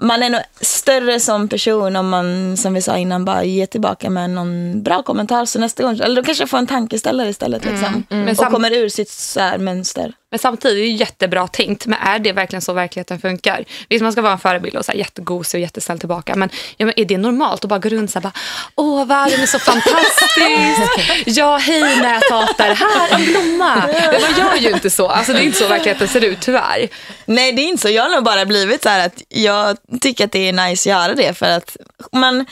man 0.03 0.23
är 0.23 0.29
nog 0.29 0.41
större 0.61 1.19
som 1.19 1.47
person 1.47 1.95
om 1.95 2.09
man, 2.09 2.57
som 2.57 2.73
vi 2.73 2.81
sa 2.81 2.97
innan, 2.97 3.25
bara 3.25 3.43
ger 3.43 3.65
tillbaka 3.65 4.09
med 4.09 4.29
någon 4.29 4.83
bra 4.83 5.03
kommentar. 5.03 5.45
Så 5.45 5.59
nästa 5.59 5.83
gång, 5.83 5.99
eller 5.99 6.15
då 6.15 6.23
kanske 6.23 6.41
jag 6.41 6.49
får 6.49 6.57
en 6.57 6.67
tankeställare 6.67 7.29
istället. 7.29 7.65
Liksom. 7.65 8.03
Men 8.09 8.29
Och 8.29 8.35
sam- 8.35 8.51
kommer 8.51 8.71
ur 8.73 8.89
sitt 8.89 9.09
så 9.09 9.39
här, 9.39 9.57
mönster. 9.57 10.13
Men 10.31 10.39
samtidigt 10.39 10.77
är 10.77 10.81
det 10.81 10.87
jättebra 10.87 11.47
tänkt. 11.47 11.85
Men 11.85 11.99
är 11.99 12.19
det 12.19 12.31
verkligen 12.31 12.61
så 12.61 12.73
verkligheten 12.73 13.19
funkar? 13.19 13.65
Visst, 13.89 14.03
man 14.03 14.11
ska 14.11 14.21
vara 14.21 14.33
en 14.33 14.39
förebild 14.39 14.75
och 14.75 14.85
så 14.85 14.91
här 14.91 14.99
jättegosig 14.99 15.57
och 15.57 15.61
jättesnäll 15.61 15.99
tillbaka. 15.99 16.35
Men, 16.35 16.49
ja, 16.77 16.85
men 16.85 16.99
är 16.99 17.05
det 17.05 17.17
normalt 17.17 17.63
att 17.63 17.69
bara 17.69 17.79
gå 17.79 17.89
runt 17.89 18.11
så 18.11 18.19
här 18.19 18.23
bara, 18.23 18.33
åh 18.75 19.05
världen 19.05 19.41
är 19.41 19.45
så 19.45 19.59
fantastisk. 19.59 20.37
ja, 21.37 21.57
hej 21.57 21.81
näthatare, 21.81 22.73
här 22.73 23.19
en 23.19 23.25
blomma. 23.25 23.87
Men 23.87 24.21
man 24.21 24.37
gör 24.37 24.55
ju 24.55 24.69
inte 24.69 24.89
så. 24.89 25.07
Alltså 25.07 25.33
det 25.33 25.39
är 25.39 25.43
inte 25.43 25.57
så 25.57 25.67
verkligheten 25.67 26.07
ser 26.07 26.23
ut 26.23 26.41
tyvärr. 26.41 26.87
Nej, 27.25 27.51
det 27.51 27.61
är 27.61 27.67
inte 27.67 27.81
så. 27.81 27.89
Jag 27.89 28.03
har 28.03 28.09
nog 28.09 28.23
bara 28.23 28.45
blivit 28.45 28.83
så 28.83 28.89
här 28.89 29.05
att 29.05 29.23
jag 29.29 29.77
tycker 30.01 30.25
att 30.25 30.31
det 30.31 30.49
är 30.49 30.53
nice 30.53 30.89
att 30.89 31.01
göra 31.01 31.15
det 31.15 31.37
för 31.37 31.45
att 31.45 31.77
man 32.11 32.45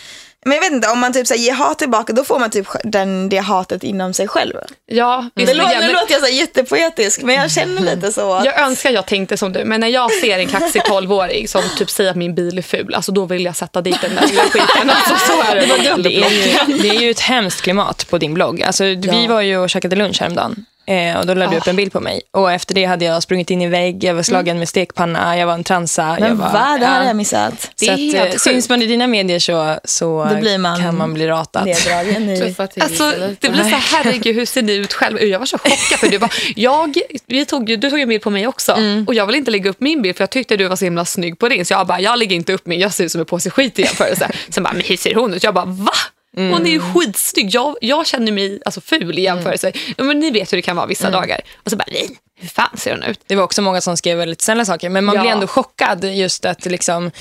men 0.46 0.54
jag 0.56 0.62
vet 0.62 0.72
inte, 0.72 0.88
om 0.90 1.00
man 1.00 1.14
typ 1.14 1.28
så 1.28 1.34
här, 1.34 1.42
ger 1.42 1.54
hat 1.54 1.80
tillbaka 1.80 2.14
då 2.14 2.24
får 2.24 2.40
man 2.40 2.50
typ 2.50 2.68
den, 2.84 3.30
det 3.30 3.38
hatet 3.38 3.84
inom 3.84 4.14
sig 4.14 4.28
själv. 4.28 4.54
Ja, 4.86 5.30
Det 5.36 5.42
visst, 5.46 5.56
låter, 5.56 5.80
men- 5.80 5.88
nu 5.88 5.94
låter 5.94 6.12
jag 6.12 6.20
så 6.22 6.25
här 6.28 6.34
jättepoetisk 6.34 7.22
men 7.24 7.36
jag 7.36 7.52
känner 7.52 7.82
lite 7.96 8.12
så. 8.12 8.34
Att, 8.34 8.46
Jag 8.46 8.60
önskar 8.60 8.90
jag 8.92 9.06
tänkte 9.06 9.38
som 9.38 9.54
du, 9.54 9.66
men 9.66 9.80
när 9.82 9.88
jag 9.88 10.12
ser 10.12 10.40
en 10.40 10.48
kaxig 10.48 10.82
12-åring 10.82 11.48
som 11.48 11.62
typ 11.78 11.90
säger 11.90 12.10
att 12.10 12.16
min 12.16 12.36
bil 12.36 12.58
är 12.58 12.62
ful, 12.62 12.94
alltså 12.96 13.12
då 13.12 13.25
vill 13.25 13.46
jag 13.46 13.56
sätta 13.56 13.82
dit 13.82 14.02
den 14.02 14.16
där 14.16 14.28
lilla 14.28 14.42
skiten. 14.44 14.90
Alltså, 14.90 15.16
så 15.28 15.42
är 15.42 15.56
det. 15.56 16.02
Det 16.10 16.16
är, 16.24 16.30
ju, 16.30 16.78
det 16.82 16.90
är 16.90 17.02
ju 17.02 17.12
ett 17.12 17.20
hemskt 17.20 17.62
klimat 17.62 18.08
på 18.10 18.18
din 18.18 18.34
blogg. 18.34 18.64
Alltså, 18.64 18.84
Vi 18.84 19.28
var 19.28 19.42
ju 19.42 19.58
och 19.58 19.70
käkade 19.70 19.96
lunch 19.96 20.20
häromdagen. 20.22 20.66
Eh, 20.88 21.18
och 21.20 21.25
då 21.25 21.34
lade 21.34 21.51
du 21.51 21.58
upp 21.58 21.68
en 21.68 21.75
bild 21.75 21.92
på 21.94 22.00
mig. 22.00 22.22
Och 22.32 22.51
efter 22.51 22.75
det 22.75 22.86
hade 22.86 23.06
jag 23.06 23.24
sprungit 23.24 23.50
in 23.50 23.62
i 23.62 23.68
vägg, 23.68 24.04
jag 24.04 24.13
var 24.13 24.24
slagen 24.24 24.60
med 24.60 24.70
stekpanna, 24.70 25.38
jag 25.38 25.48
var 25.48 25.54
en 25.54 25.63
transa. 25.63 26.18
Men 26.20 26.30
jag 26.30 26.36
var, 26.36 26.51
va? 26.54 26.77
Det 26.80 26.86
här 26.86 26.96
har 26.96 27.01
ja. 27.01 27.08
jag 27.08 27.15
missat. 27.15 27.72
Det 27.80 27.86
Så 27.86 27.92
är 27.92 27.94
att, 27.94 28.00
helt 28.00 28.15
eh, 28.15 28.24
sjukt. 28.32 28.42
syns 28.42 28.70
man 28.70 28.82
i 28.82 28.86
dina 28.86 29.08
medier 29.08 29.39
så, 29.39 29.80
så 29.84 30.27
man 30.60 30.82
kan 30.82 30.98
man 30.98 31.13
bli 31.13 31.27
ratad. 31.27 31.65
Neddragen 31.65 32.30
i... 32.30 32.56
Alltså, 32.82 33.12
det 33.39 33.50
blir 33.50 33.63
så 33.63 33.70
här, 33.70 34.04
herregud 34.04 34.36
hur 34.36 34.46
ser 34.46 34.62
ni 34.62 34.74
ut 34.75 34.94
själv? 34.94 35.24
Jag 35.24 35.39
var 35.39 35.46
så 35.46 35.58
chockad 35.58 36.00
för 36.00 36.08
du 36.08 36.18
var, 36.18 36.34
jag, 36.56 36.96
vi 37.25 37.46
tog, 37.46 37.80
du 37.80 37.89
tog 37.89 38.00
en 38.00 38.10
bild 38.10 38.22
på 38.22 38.30
mig 38.30 38.48
också 38.48 38.72
Mm. 38.75 39.04
och 39.08 39.13
jag 39.13 39.25
ville 39.25 39.38
inte 39.38 39.51
lägga 39.51 39.70
upp 39.70 39.82
min 39.82 40.01
bild 40.01 40.15
för 40.18 40.22
jag 40.22 40.30
tyckte 40.30 40.58
du 40.58 40.68
var 40.68 40.75
så 40.75 40.86
himla 40.86 41.06
snygg 41.06 41.39
på 41.39 41.50
din 41.50 41.65
så 41.65 41.74
jag 41.74 41.88
bara, 41.88 42.00
jag 42.00 42.20
lägger 42.20 42.36
inte 42.36 42.54
upp 42.54 42.65
min, 42.65 42.80
jag 42.80 42.94
ser 42.94 43.04
ut 43.04 43.12
som 43.12 43.20
en 43.22 43.25
påse 43.25 43.50
skit 43.50 43.80
i 43.80 43.82
jämförelse. 43.82 44.32
Sen 44.50 44.63
bara, 44.63 44.74
men 44.74 44.82
hur 44.82 44.98
ser 44.98 45.15
hon 45.15 45.34
ut? 45.34 45.44
Jag 45.44 45.54
bara, 45.54 45.65
va? 45.65 45.92
Hon 46.36 46.65
är 46.65 46.70
ju 46.72 46.80
skitsnygg. 46.80 47.50
Jag, 47.56 47.75
jag 47.82 48.08
känner 48.08 48.32
mig 48.32 48.60
alltså, 48.65 48.82
ful 48.82 49.20
i 49.20 49.22
jämförelse. 49.22 49.72
Ja, 49.98 50.04
Men 50.04 50.20
ni 50.20 50.32
vet 50.32 50.54
hur 50.54 50.58
det 50.58 50.62
kan 50.62 50.75
vara 50.75 50.86
vissa 50.88 51.10
dagar. 51.12 51.42
Och 51.63 51.72
så 51.72 51.77
bara, 51.77 51.86
nej, 51.92 52.10
hur 52.39 52.48
fan 52.48 52.77
ser 52.77 52.92
hon 52.92 53.04
ut? 53.04 53.20
Det 53.27 53.36
var 53.36 53.44
också 53.44 53.62
många 53.62 53.82
som 53.82 53.98
skrev 53.98 54.18
väldigt 54.18 54.42
snälla 54.42 54.65
saker, 54.65 54.89
men 54.89 55.06
man 55.06 55.15
Ja. 55.15 55.22
blir 55.22 55.32
ändå 55.32 55.48
chockad 55.48 56.04
just 56.06 56.46
att 56.46 56.65
liksom, 56.65 57.12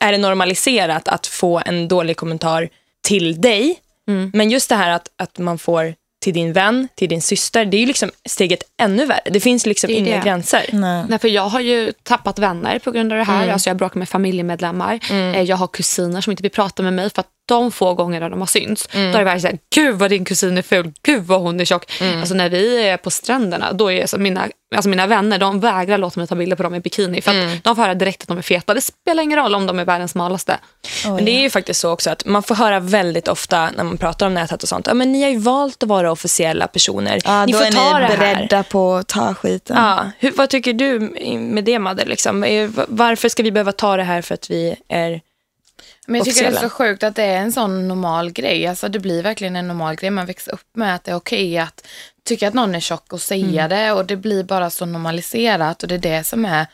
är 0.00 0.12
det 0.12 0.18
normaliserat 0.18 1.08
att 1.08 1.26
få 1.26 1.62
en 1.66 1.88
dålig 1.88 2.16
kommentar 2.16 2.68
till 3.02 3.40
dig? 3.40 3.78
Mm. 4.08 4.30
Men 4.34 4.50
just 4.50 4.68
det 4.68 4.74
här 4.76 4.90
att, 4.90 5.08
att 5.16 5.38
man 5.38 5.58
får 5.58 5.94
till 6.20 6.34
din 6.34 6.52
vän, 6.52 6.88
till 6.94 7.08
din 7.08 7.22
syster, 7.22 7.64
det 7.64 7.76
är 7.76 7.80
ju 7.80 7.86
liksom 7.86 8.10
steget 8.28 8.62
ännu 8.80 9.06
värre. 9.06 9.20
Det 9.30 9.40
finns 9.40 9.66
liksom 9.66 9.88
Det 9.88 9.94
inga 9.94 10.16
det. 10.16 10.22
gränser. 10.24 10.64
Nej. 10.72 11.04
Nej, 11.08 11.18
för 11.18 11.28
jag 11.28 11.42
har 11.48 11.60
ju 11.60 11.92
tappat 12.02 12.38
vänner 12.38 12.78
på 12.78 12.90
grund 12.90 13.12
av 13.12 13.18
det 13.18 13.24
här. 13.24 13.42
Mm. 13.42 13.52
Alltså 13.52 13.70
jag 13.70 13.76
bråkar 13.76 13.98
med 13.98 14.08
familjemedlemmar. 14.08 14.98
Eh, 15.10 15.42
Jag 15.42 15.56
har 15.56 15.66
kusiner 15.66 16.20
som 16.20 16.30
inte 16.30 16.42
vill 16.42 16.50
prata 16.52 16.82
med 16.82 16.92
mig 16.92 17.10
för 17.10 17.20
att 17.20 17.28
de 17.48 17.72
få 17.72 17.94
gånger 17.94 18.30
de 18.30 18.38
har 18.40 18.46
synts, 18.46 18.88
Mm. 18.92 19.12
då 19.12 19.14
är 19.14 19.18
det 19.18 19.24
verkligen 19.24 19.40
såhär, 19.40 19.58
gud 19.74 19.94
vad 19.98 20.10
din 20.10 20.24
kusin 20.24 20.58
är 20.58 20.62
ful, 20.62 20.92
gud 21.02 21.24
vad 21.26 21.40
hon 21.40 21.60
är 21.60 21.64
tjock. 21.64 22.00
Mm. 22.00 22.18
Alltså 22.20 22.34
när 22.34 22.48
vi 22.48 22.88
är 22.88 22.96
på 22.96 23.10
stränderna, 23.10 23.72
då 23.72 23.92
är 23.92 24.06
så 24.06 24.18
mina, 24.18 24.48
alltså 24.76 24.88
mina 24.88 25.06
vänner, 25.06 25.38
de 25.38 25.60
vägrar 25.60 25.98
låta 25.98 26.20
mig 26.20 26.26
ta 26.26 26.34
bilder 26.34 26.56
på 26.56 26.62
dem 26.62 26.74
i 26.74 26.80
bikini 26.80 27.20
för 27.20 27.30
att 27.30 27.36
Mm. 27.36 27.58
de 27.64 27.76
får 27.76 27.82
höra 27.82 27.94
direkt 27.94 28.22
att 28.22 28.28
de 28.28 28.38
är 28.38 28.42
feta. 28.42 28.74
Det 28.74 28.80
spelar 28.80 29.22
ingen 29.22 29.38
roll 29.38 29.54
om 29.54 29.66
de 29.66 29.78
är 29.78 29.84
världens 29.84 30.10
smalaste. 30.10 30.58
Men 31.04 31.24
det 31.24 31.30
är 31.30 31.40
ju 31.40 31.50
faktiskt 31.50 31.80
så 31.80 31.90
också 31.90 32.10
att 32.10 32.24
man 32.24 32.42
får 32.42 32.54
höra 32.54 32.80
väldigt 32.80 33.28
ofta 33.28 33.70
när 33.76 33.84
man 33.84 33.98
pratar 33.98 34.26
om 34.26 34.34
näthat 34.34 34.62
och 34.62 34.68
sånt, 34.68 34.86
ja 34.86 34.94
men 34.94 35.12
ni 35.12 35.22
har 35.22 35.30
ju 35.30 35.38
valt 35.38 35.82
att 35.82 35.88
vara 35.88 36.12
officiella 36.12 36.66
personer. 36.66 37.20
Ja, 37.24 37.46
ni 37.46 37.52
då 37.52 37.58
får 37.58 37.66
är 37.66 37.70
ta 37.72 37.98
ni 37.98 38.00
det 38.00 38.06
här. 38.06 38.34
beredda 38.34 38.62
på 38.62 38.94
att 38.94 39.08
ta 39.08 39.34
skiten. 39.34 39.76
Ja, 39.76 40.10
hur, 40.18 40.30
vad 40.32 40.48
tycker 40.50 40.72
du 40.72 40.98
med 41.38 41.64
det 41.64 41.78
Madde? 41.78 42.04
Liksom? 42.04 42.44
Eh, 42.44 42.68
va- 42.68 42.84
Varför 42.88 43.28
ska 43.28 43.42
vi 43.42 43.52
behöva 43.52 43.72
ta 43.72 43.96
det 43.96 44.02
här 44.02 44.22
för 44.22 44.34
att 44.34 44.50
vi 44.50 44.76
är... 44.88 45.20
Men 46.08 46.18
jag 46.18 46.24
tycker 46.24 46.50
det 46.50 46.56
är 46.56 46.60
så 46.60 46.70
sjukt 46.70 47.02
att 47.02 47.16
det 47.16 47.22
är 47.22 47.36
en 47.36 47.52
sån 47.52 47.88
normal 47.88 48.30
grej. 48.30 48.66
Alltså 48.66 48.88
det 48.88 48.98
blir 48.98 49.22
verkligen 49.22 49.56
en 49.56 49.68
normal 49.68 49.94
grej. 49.94 50.10
Man 50.10 50.26
växer 50.26 50.52
upp 50.52 50.76
med 50.76 50.94
att 50.94 51.04
det 51.04 51.10
är 51.10 51.14
okej 51.14 51.58
att 51.58 51.86
tycka 52.24 52.48
att 52.48 52.54
någon 52.54 52.74
är 52.74 52.80
tjock 52.80 53.12
och 53.12 53.20
säga 53.20 53.68
det 53.68 53.92
och 53.92 54.06
det 54.06 54.16
blir 54.16 54.44
bara 54.44 54.70
så 54.70 54.86
normaliserat 54.86 55.82
och 55.82 55.88
det 55.88 55.94
är 55.94 55.98
det 55.98 56.24
som 56.24 56.44
är 56.44 56.66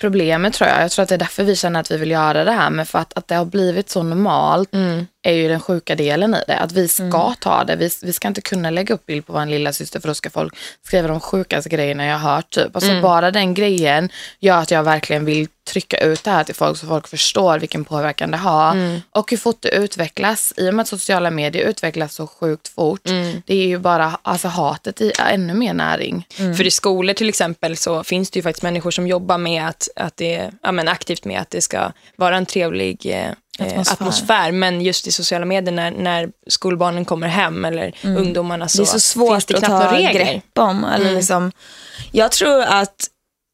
problemet 0.00 0.54
tror 0.54 0.70
jag. 0.70 0.82
Jag 0.82 0.90
tror 0.90 1.02
att 1.02 1.08
det 1.08 1.14
är 1.14 1.18
därför 1.18 1.44
vi 1.44 1.56
känner 1.56 1.80
att 1.80 1.90
vi 1.90 1.96
vill 1.96 2.10
göra 2.10 2.44
det 2.44 2.52
här. 2.52 2.70
Men 2.70 2.86
för 2.86 2.98
att, 2.98 3.18
att 3.18 3.28
det 3.28 3.34
har 3.34 3.44
blivit 3.44 3.90
så 3.90 4.02
normalt 4.02 4.74
är 5.22 5.32
ju 5.32 5.48
den 5.48 5.60
sjuka 5.60 5.94
delen 5.94 6.34
i 6.34 6.42
det. 6.46 6.58
Att 6.58 6.72
vi 6.72 6.88
ska 6.88 7.34
ta 7.40 7.64
det. 7.64 7.76
Vi, 7.76 7.90
vi 8.02 8.12
ska 8.12 8.28
inte 8.28 8.40
kunna 8.40 8.70
lägga 8.70 8.94
upp 8.94 9.06
bild 9.06 9.26
på 9.26 9.32
vår 9.32 9.46
lilla 9.46 9.72
syster 9.72 10.00
för 10.00 10.08
då 10.08 10.14
ska 10.14 10.30
folk 10.30 10.54
skriva 10.86 11.08
de 11.08 11.20
sjukaste 11.20 11.68
grejerna 11.70 12.06
jag 12.06 12.18
har 12.18 12.34
hört. 12.34 12.50
Typ. 12.50 12.76
Alltså 12.76 13.00
bara 13.02 13.30
den 13.30 13.54
grejen 13.54 14.08
gör 14.40 14.58
att 14.58 14.70
jag 14.70 14.82
verkligen 14.82 15.24
vill 15.24 15.48
trycka 15.68 15.96
ut 15.96 16.24
det 16.24 16.30
här 16.30 16.44
till 16.44 16.54
folk 16.54 16.78
så 16.78 16.86
folk 16.86 17.08
förstår 17.08 17.58
vilken 17.58 17.84
påverkan 17.84 18.30
det 18.30 18.36
har. 18.36 18.74
Och 19.10 19.30
hur 19.30 19.36
fort 19.36 19.56
det 19.60 19.68
utvecklas. 19.68 20.52
I 20.56 20.70
och 20.70 20.74
med 20.74 20.82
att 20.82 20.88
sociala 20.88 21.30
medier 21.30 21.64
utvecklas 21.68 22.14
så 22.14 22.26
sjukt 22.26 22.68
fort. 22.68 23.00
Det 23.46 23.54
är 23.54 23.66
ju 23.66 23.78
bara 23.78 24.18
alltså, 24.22 24.48
hatet 24.48 25.00
i 25.00 25.12
ännu 25.18 25.54
mer 25.54 25.74
näring. 25.74 26.26
För 26.56 26.66
i 26.66 26.70
skolor 26.70 27.14
till 27.14 27.28
exempel 27.28 27.76
så 27.76 28.04
finns 28.04 28.30
det 28.30 28.38
ju 28.38 28.42
faktiskt 28.42 28.62
människor 28.62 28.90
som 28.90 29.06
jobbar 29.06 29.38
med 29.38 29.68
att, 29.68 29.88
att 29.96 30.16
det, 30.16 30.50
ja, 30.62 30.72
men 30.72 30.88
aktivt 30.88 31.24
med 31.24 31.40
att 31.40 31.50
det 31.50 31.60
ska 31.60 31.92
vara 32.16 32.36
en 32.36 32.46
trevlig 32.46 33.06
eh, 33.06 33.32
atmosfär. 33.58 33.92
Atmosfär. 33.92 34.52
Men 34.52 34.80
just 34.80 35.06
i 35.06 35.12
sociala 35.12 35.44
medier 35.44 35.74
när, 35.74 35.90
när 35.90 36.28
skolbarnen 36.46 37.04
kommer 37.04 37.26
hem 37.28 37.64
eller 37.64 37.94
ungdomarna 38.02 38.68
så, 38.68 38.78
det 38.78 38.82
är 38.82 38.86
så 38.86 39.00
svårt 39.00 39.32
finns 39.32 39.44
det 39.44 39.54
att 39.54 39.64
knappt 39.64 39.82
ta 39.82 39.90
några 39.90 39.98
regler. 39.98 40.24
grepp 40.24 40.58
om. 40.58 40.84
Eller 40.84 41.14
liksom, 41.14 41.52
jag 42.12 42.32
tror 42.32 42.62
att 42.62 43.08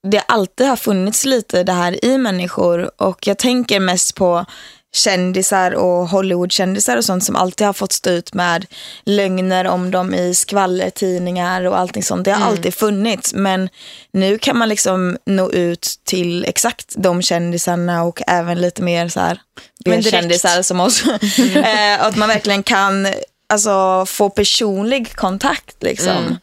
det 0.07 0.21
alltid 0.21 0.67
har 0.67 0.77
funnits 0.77 1.25
lite 1.25 1.63
det 1.63 1.73
här 1.73 2.05
i 2.05 2.19
människor 2.19 3.03
och 3.03 3.27
jag 3.27 3.39
tänker 3.39 3.81
mest 3.81 4.15
på 4.15 4.47
kändisar 4.95 5.71
och 5.75 6.09
Hollywoodkändisar 6.09 6.97
och 6.97 7.05
sånt 7.05 7.25
som 7.25 7.37
alltid 7.37 7.67
har 7.67 7.75
fått 7.75 7.93
stå 7.93 8.11
ut 8.11 8.35
med 8.35 8.67
lögner 9.05 9.67
om 9.67 9.91
dem 9.91 10.15
i 10.15 10.35
skvallertidningar 10.35 11.65
och 11.65 11.79
allting 11.79 12.03
sånt. 12.03 12.25
Det 12.25 12.33
har 12.33 12.47
alltid 12.47 12.75
funnits 12.75 13.35
men 13.35 13.69
nu 14.13 14.39
kan 14.39 14.59
man 14.59 14.69
liksom 14.69 15.17
nå 15.27 15.51
ut 15.51 16.01
till 16.05 16.45
exakt 16.45 16.95
de 16.97 17.23
kändisarna 17.23 18.03
och 18.03 18.23
även 18.27 18.61
lite 18.61 18.83
mer 18.83 19.09
så 19.09 19.21
här. 19.21 19.41
B-kändisar 19.85 20.63
som 20.63 20.81
oss. 20.81 21.05
eh, 21.55 22.01
och 22.01 22.07
att 22.07 22.17
man 22.17 22.29
verkligen 22.29 22.63
kan 22.63 23.09
alltså, 23.49 24.07
få 24.07 24.31
personlig 24.31 25.17
kontakt. 25.17 25.83
Liksom. 25.83 26.39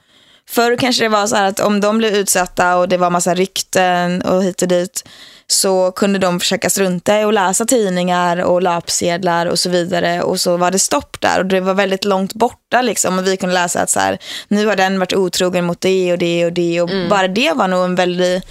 Förr 0.49 0.75
kanske 0.75 1.03
det 1.03 1.09
var 1.09 1.27
så 1.27 1.35
här 1.35 1.45
att 1.45 1.59
om 1.59 1.81
de 1.81 1.97
blev 1.97 2.15
utsatta 2.15 2.77
och 2.77 2.89
det 2.89 2.97
var 2.97 3.09
massa 3.09 3.35
rykten 3.35 4.21
och 4.21 4.43
hit 4.43 4.61
och 4.61 4.67
dit 4.67 5.03
så 5.51 5.91
kunde 5.91 6.19
de 6.19 6.39
försöka 6.39 6.69
strunta 6.69 7.19
i 7.19 7.23
att 7.23 7.33
läsa 7.33 7.65
tidningar 7.65 8.37
och 8.37 8.61
löpsedlar 8.61 9.45
och 9.45 9.59
så 9.59 9.69
vidare. 9.69 10.21
Och 10.21 10.39
så 10.39 10.57
var 10.57 10.71
det 10.71 10.79
stopp 10.79 11.21
där 11.21 11.39
och 11.39 11.45
det 11.45 11.59
var 11.61 11.73
väldigt 11.73 12.05
långt 12.05 12.33
borta 12.33 12.81
liksom. 12.81 13.19
Och 13.19 13.27
vi 13.27 13.37
kunde 13.37 13.55
läsa 13.55 13.81
att 13.81 13.89
så 13.89 13.99
här, 13.99 14.17
nu 14.47 14.65
har 14.65 14.75
den 14.75 14.99
varit 14.99 15.13
otrogen 15.13 15.65
mot 15.65 15.81
det 15.81 16.11
och 16.11 16.17
det 16.17 16.45
och 16.45 16.53
det. 16.53 16.81
Och 16.81 16.89
bara 17.09 17.27
det 17.27 17.53
var 17.53 17.67
nog 17.67 17.83
en 17.83 17.95
väldigt 17.95 18.43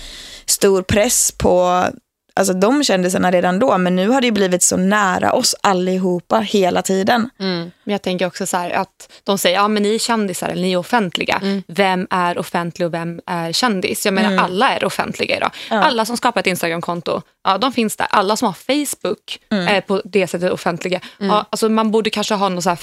stor 0.47 0.83
press 0.83 1.33
på 1.33 1.85
alltså 2.34 2.54
de 2.54 2.84
kändisarna 2.84 3.30
redan 3.30 3.58
då 3.58 3.78
men 3.78 3.96
nu 3.96 4.08
har 4.08 4.20
det 4.20 4.32
blivit 4.32 4.62
så 4.62 4.76
nära 4.76 5.32
oss 5.32 5.54
allihopa 5.60 6.38
hela 6.38 6.82
tiden. 6.82 7.30
Men 7.37 7.72
jag 7.84 8.02
tänker 8.02 8.26
också 8.26 8.46
så 8.46 8.56
här 8.56 8.70
att 8.70 9.12
de 9.25 9.38
säger, 9.38 9.56
ja 9.56 9.68
men 9.68 9.82
ni 9.82 9.94
är 9.94 9.99
kändisar 9.99 10.49
eller 10.49 10.62
ni 10.62 10.72
är 10.72 10.76
offentliga. 10.76 11.62
Vem 11.66 12.06
är 12.10 12.38
offentlig 12.38 12.87
och 12.87 12.94
vem 12.94 13.20
är 13.26 13.52
kändis? 13.52 14.04
Jag 14.04 14.14
menar 14.14 14.44
alla 14.44 14.70
är 14.70 14.84
offentliga 14.84 15.37
idag. 15.37 15.50
Alla 15.68 16.04
som 16.04 16.16
skapar 16.16 16.40
ett 16.40 16.46
Instagramkonto, 16.46 17.22
ja 17.44 17.58
de 17.58 17.72
finns 17.72 17.96
där. 17.96 18.06
Alla 18.10 18.37
som 18.37 18.46
har 18.46 18.52
Facebook 18.52 19.38
är 19.50 19.80
på 19.80 20.02
det 20.04 20.26
sättet 20.26 20.52
offentliga. 20.52 21.00
Ja, 21.18 21.46
alltså 21.50 21.68
man 21.68 21.90
borde 21.90 22.10
kanske 22.10 22.34
ha 22.34 22.49
något 22.49 22.64
så 22.64 22.70
här, 22.70 22.78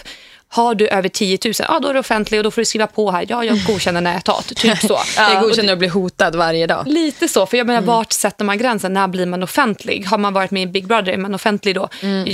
har 0.50 0.75
du 0.75 0.88
över 0.88 1.10
10 1.10 1.38
000, 1.46 1.54
ja 1.60 1.80
då 1.80 1.88
är 1.89 1.94
du 1.94 2.00
offentlig 2.00 2.39
och 2.39 2.44
då 2.44 2.51
får 2.51 2.62
du 2.62 2.66
skriva 2.66 2.88
på 2.88 3.12
här, 3.12 3.25
ja 3.30 3.44
jag 3.44 3.58
godkänner 3.68 4.01
näthat, 4.01 4.48
typ 4.56 4.77
så. 4.77 5.00
Jag 5.18 5.36
Och 5.36 5.42
godkänner 5.50 5.74
att 5.74 5.80
bli 5.80 5.88
hotad 5.88 6.36
varje 6.36 6.68
dag. 6.68 6.88
Lite 6.88 7.27
så, 7.27 7.46
för 7.46 7.58
jag 7.58 7.68
menar 7.68 7.82
vart 7.82 8.12
sätter 8.12 8.46
man 8.46 8.58
gränsen? 8.58 8.94
När 8.94 9.08
blir 9.08 9.25
man 9.25 9.44
offentlig? 9.44 10.06
Har 10.06 10.18
man 10.18 10.34
varit 10.34 10.51
med 10.51 10.63
i 10.63 10.68
Big 10.68 10.88
Brother, 10.88 11.13
är 11.13 11.18
man 11.18 11.36
offentlig 11.36 11.75
då? 11.75 11.89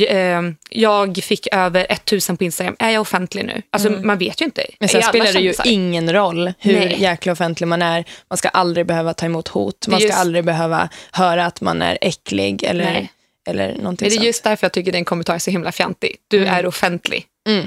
Eh, 0.07 0.41
Jag 0.69 1.17
fick 1.23 1.47
över 1.51 1.85
1000 1.89 2.37
på 2.37 2.43
Instagram, 2.43 2.75
är 2.79 2.89
jag 2.89 3.01
offentlig 3.01 3.45
nu? 3.45 3.61
Alltså 3.71 3.89
man 3.89 4.17
vet 4.17 4.41
ju 4.41 4.45
inte. 4.45 4.65
Men 4.79 4.89
sen 4.89 4.99
Är 5.01 5.03
spelar 5.03 5.33
det 5.33 5.39
ju 5.39 5.53
ingen 5.65 6.13
roll 6.13 6.53
hur 6.59 6.73
Nej. 6.79 7.01
jäkla 7.01 7.31
offentlig 7.31 7.67
man 7.67 7.81
är. 7.81 8.05
Man 8.29 8.37
ska 8.37 8.49
aldrig 8.49 8.85
behöva 8.85 9.13
ta 9.13 9.25
emot 9.25 9.47
hot. 9.47 9.87
Man 9.87 9.99
ska 9.99 10.07
just- 10.07 10.19
aldrig 10.19 10.43
behöva 10.45 10.89
höra 11.11 11.45
att 11.45 11.61
man 11.61 11.81
är 11.81 11.97
äcklig 12.01 12.63
eller, 12.63 12.83
Nej. 12.85 13.11
eller 13.47 13.75
någonting 13.75 14.07
Men 14.09 14.17
det 14.17 14.23
är 14.23 14.25
just 14.25 14.43
därför 14.43 14.65
jag 14.65 14.71
tycker 14.71 14.91
den 14.91 15.05
kommentar 15.05 15.35
är 15.35 15.39
så 15.39 15.51
himla 15.51 15.71
fjantig. 15.71 16.15
Du 16.27 16.45
är 16.45 16.65
offentlig. 16.65 17.25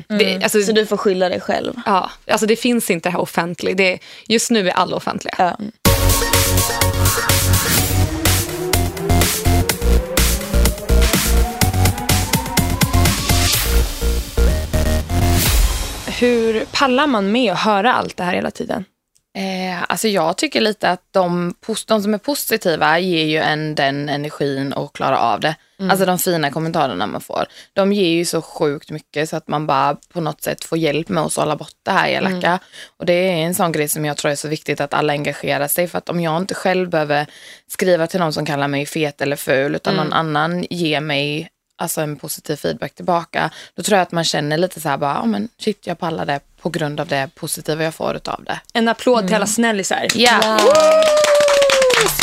Det, 0.08 0.42
alltså, 0.42 0.62
Så 0.62 0.72
du 0.72 0.86
får 0.86 0.96
skylla 0.96 1.28
dig 1.28 1.40
själv. 1.40 1.74
ja, 1.86 2.10
alltså 2.30 2.46
det 2.46 2.56
finns 2.56 2.90
inte 2.90 3.08
det 3.08 3.12
här 3.12 3.20
offentlig. 3.20 3.76
Det, 3.76 3.98
just 4.28 4.50
nu 4.50 4.68
är 4.68 4.72
alla 4.72 4.96
offentliga. 4.96 5.34
Ja. 5.38 5.56
Hur 16.20 16.64
pallar 16.72 17.06
man 17.06 17.32
med 17.32 17.52
att 17.52 17.58
höra 17.58 17.92
allt 17.94 18.16
det 18.16 18.24
här 18.24 18.34
hela 18.34 18.50
tiden? 18.50 18.84
Eh, 19.36 19.82
alltså 19.88 20.08
jag 20.08 20.36
tycker 20.36 20.60
lite 20.60 20.90
att 20.90 21.02
de, 21.10 21.54
de 21.86 22.02
som 22.02 22.14
är 22.14 22.18
positiva 22.18 22.98
ger 22.98 23.24
ju 23.24 23.38
en 23.38 23.74
den 23.74 24.08
energin 24.08 24.72
och 24.72 24.94
klarar 24.94 25.16
av 25.16 25.40
det. 25.40 25.56
Alltså 25.90 26.06
de 26.06 26.18
fina 26.18 26.50
kommentarerna 26.50 27.06
man 27.06 27.20
får. 27.20 27.46
De 27.72 27.92
ger 27.92 28.08
ju 28.08 28.24
så 28.24 28.42
sjukt 28.42 28.90
mycket 28.90 29.28
så 29.28 29.36
att 29.36 29.48
man 29.48 29.66
bara 29.66 29.96
på 30.12 30.20
något 30.20 30.42
sätt 30.42 30.64
får 30.64 30.78
hjälp 30.78 31.08
med 31.08 31.22
att 31.22 31.32
sålla 31.32 31.56
bort 31.56 31.74
det 31.82 31.90
här 31.90 32.08
elaka. 32.08 32.58
Och 32.96 33.06
det 33.06 33.12
är 33.12 33.32
en 33.32 33.54
sån 33.54 33.72
grej 33.72 33.88
som 33.88 34.04
jag 34.04 34.16
tror 34.16 34.30
är 34.30 34.36
så 34.36 34.48
viktigt 34.48 34.80
att 34.80 34.94
alla 34.94 35.12
engagerar 35.12 35.68
sig. 35.68 35.88
För 35.88 35.98
att 35.98 36.08
om 36.08 36.20
jag 36.20 36.36
inte 36.36 36.54
själv 36.54 36.90
behöver 36.90 37.26
skriva 37.68 38.06
till 38.06 38.20
någon 38.20 38.32
som 38.32 38.46
kallar 38.46 38.68
mig 38.68 38.86
fet 38.86 39.20
eller 39.20 39.36
ful 39.36 39.74
utan 39.74 39.96
någon 39.96 40.12
annan 40.12 40.66
ger 40.70 41.00
mig 41.00 41.48
alltså 41.78 42.00
en 42.00 42.16
positiv 42.16 42.56
feedback 42.56 42.94
tillbaka, 42.94 43.50
då 43.74 43.82
tror 43.82 43.96
jag 43.96 44.02
att 44.02 44.12
man 44.12 44.24
känner 44.24 44.58
lite 44.58 44.80
så 44.80 44.88
här 44.88 44.96
bara, 44.96 45.14
ja 45.14 45.24
men 45.24 45.48
shit 45.58 45.86
jag 45.86 45.98
pallar 45.98 46.26
det 46.26 46.40
på 46.66 46.70
grund 46.70 47.00
av 47.00 47.06
det 47.06 47.30
positiva 47.34 47.84
jag 47.84 47.94
får 47.94 48.16
utav 48.16 48.44
det. 48.44 48.60
En 48.72 48.88
applåd 48.88 49.26
till 49.26 49.36
alla 49.36 49.46
snällisar. 49.46 50.06
Ja. 50.14 50.58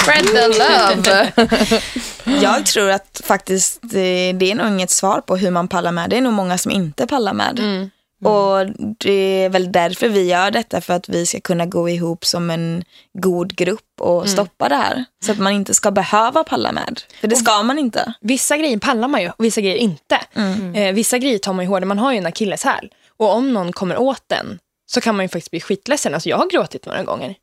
Spread 0.01 0.25
the 0.25 0.47
love. 0.47 1.31
Jag 2.41 2.65
tror 2.65 2.89
att 2.89 3.21
faktiskt 3.23 3.79
det, 3.81 4.33
det 4.33 4.51
är 4.51 4.55
nog 4.55 4.67
inget 4.67 4.89
svar 4.89 5.21
på 5.21 5.37
hur 5.37 5.51
man 5.51 5.67
pallar 5.67 5.91
med. 5.91 6.09
Det 6.09 6.17
är 6.17 6.21
nog 6.21 6.33
många 6.33 6.57
som 6.57 6.71
inte 6.71 7.07
pallar 7.07 7.33
med. 7.33 7.59
Och 8.23 8.67
det 8.99 9.43
är 9.43 9.49
väl 9.49 9.71
därför 9.71 10.09
vi 10.09 10.27
gör 10.27 10.51
detta, 10.51 10.81
för 10.81 10.93
att 10.93 11.09
vi 11.09 11.25
ska 11.25 11.39
kunna 11.39 11.65
gå 11.65 11.89
ihop 11.89 12.25
som 12.25 12.49
en 12.49 12.83
god 13.13 13.55
grupp 13.55 14.01
och 14.01 14.29
stoppa 14.29 14.69
det 14.69 14.75
här. 14.75 15.05
Så 15.25 15.31
att 15.31 15.39
man 15.39 15.53
inte 15.53 15.73
ska 15.73 15.91
behöva 15.91 16.43
palla 16.43 16.71
med. 16.71 17.01
För 17.21 17.27
det 17.27 17.35
ska 17.35 17.63
man 17.63 17.79
inte. 17.79 18.13
Vissa 18.21 18.57
grejer 18.57 18.77
pallar 18.77 19.07
man 19.07 19.21
ju 19.21 19.29
och 19.29 19.45
vissa 19.45 19.61
grejer 19.61 19.77
inte. 19.77 20.19
Eh, 20.75 20.93
vissa 20.93 21.17
grejer 21.17 21.37
tar 21.39 21.53
man 21.53 21.65
ju 21.65 21.69
hårdare. 21.69 21.85
Man 21.85 21.99
har 21.99 22.11
ju 22.11 22.17
en 22.17 22.25
akilleshäl. 22.25 22.89
Och 23.17 23.35
om 23.35 23.53
någon 23.53 23.71
kommer 23.73 23.97
åt 23.97 24.23
den 24.27 24.59
så 24.85 25.01
kan 25.01 25.15
man 25.15 25.25
ju 25.25 25.29
faktiskt 25.29 25.51
bli 25.51 25.59
skitledsen. 25.61 26.13
Alltså 26.13 26.29
jag 26.29 26.37
har 26.37 26.49
gråtit 26.49 26.85
några 26.85 27.03
gånger. 27.03 27.35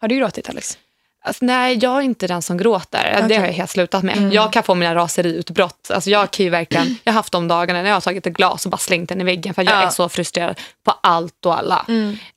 Har 0.00 0.08
du 0.08 0.16
gråtit 0.18 0.48
Alex? 0.48 0.78
Alltså, 1.22 1.44
nej, 1.44 1.78
jag 1.82 1.96
är 1.96 2.00
inte 2.00 2.26
den 2.26 2.42
som 2.42 2.56
gråter. 2.56 3.14
Det 3.18 3.24
Okej. 3.24 3.36
har 3.38 3.46
jag 3.46 3.52
helt 3.52 3.70
slutat 3.70 4.02
med. 4.02 4.32
Jag 4.32 4.52
kan 4.52 4.62
få 4.62 4.74
mina 4.74 4.94
raseriutbrott. 4.94 5.90
Alltså, 5.90 6.10
jag, 6.10 6.30
kan 6.30 6.44
ju 6.44 6.50
verkligen, 6.50 6.96
jag 7.04 7.12
har 7.12 7.14
haft 7.16 7.32
de 7.32 7.48
dagarna 7.48 7.82
när 7.82 7.88
jag 7.88 7.96
har 7.96 8.00
tagit 8.00 8.26
ett 8.26 8.32
glas 8.32 8.64
och 8.66 8.70
bara 8.70 8.78
slängt 8.78 9.08
den 9.08 9.20
i 9.20 9.24
väggen 9.24 9.54
för 9.54 9.62
jag 9.62 9.72
Ja. 9.72 9.82
är 9.82 9.90
så 9.90 10.08
frustrerad 10.08 10.60
på 10.84 10.90
allt 11.02 11.46
och 11.46 11.58
alla. 11.58 11.86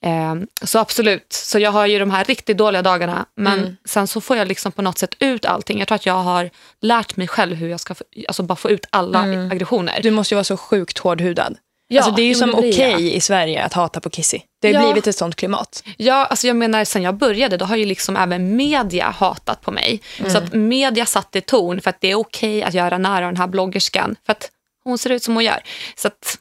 Eh, 0.01 0.35
så 0.63 0.79
absolut, 0.79 1.33
så 1.33 1.59
jag 1.59 1.71
har 1.71 1.85
ju 1.85 1.99
de 1.99 2.11
här 2.11 2.23
riktigt 2.23 2.57
dåliga 2.57 2.81
dagarna 2.81 3.25
men 3.35 3.77
sen 3.85 4.07
så 4.07 4.21
får 4.21 4.37
jag 4.37 4.47
liksom 4.47 4.71
på 4.71 4.81
något 4.81 4.97
sätt 4.97 5.15
ut 5.19 5.45
allting. 5.45 5.79
Jag 5.79 5.87
tror 5.87 5.95
att 5.95 6.05
jag 6.05 6.13
har 6.13 6.49
lärt 6.81 7.15
mig 7.15 7.27
själv 7.27 7.55
hur 7.55 7.69
jag 7.69 7.79
ska 7.79 7.95
få, 7.95 8.03
alltså 8.27 8.43
bara 8.43 8.55
få 8.55 8.69
ut 8.69 8.85
alla 8.89 9.19
aggressioner. 9.51 9.99
Du 10.03 10.11
måste 10.11 10.33
ju 10.33 10.35
vara 10.35 10.43
så 10.43 10.57
sjukt 10.57 10.97
hårdhudad. 10.97 11.57
Ja, 11.93 12.01
alltså 12.01 12.15
det 12.15 12.21
är 12.21 12.25
ju 12.25 12.35
som 12.35 12.55
okej 12.55 12.77
jag. 12.79 13.01
i 13.01 13.19
Sverige 13.21 13.63
att 13.63 13.73
hata 13.73 13.99
på 13.99 14.09
Kissy. 14.09 14.39
Det 14.61 14.67
har 14.73 14.81
Ja. 14.83 14.87
blivit 14.91 15.07
ett 15.07 15.15
sånt 15.15 15.35
klimat. 15.35 15.83
Ja, 15.97 16.25
alltså 16.25 16.47
jag 16.47 16.55
menar 16.55 16.85
sen 16.85 17.03
jag 17.03 17.15
började 17.17 17.57
då 17.57 17.65
har 17.65 17.75
ju 17.75 17.85
liksom 17.85 18.17
även 18.17 18.55
media 18.55 19.09
hatat 19.09 19.61
på 19.61 19.71
mig. 19.71 20.01
Så 20.27 20.37
att 20.37 20.53
media 20.53 21.05
satte 21.05 21.41
ton 21.41 21.81
för 21.81 21.89
att 21.89 22.01
det 22.01 22.11
är 22.11 22.15
okej 22.15 22.63
att 22.63 22.73
göra 22.73 22.97
nära 22.97 23.25
den 23.25 23.37
här 23.37 23.47
bloggerskan 23.47 24.15
för 24.25 24.31
att 24.31 24.49
hon 24.83 24.97
ser 24.97 25.09
ut 25.09 25.23
som 25.23 25.33
hon 25.33 25.43
gör. 25.43 25.59
Så 25.95 26.07
att 26.07 26.37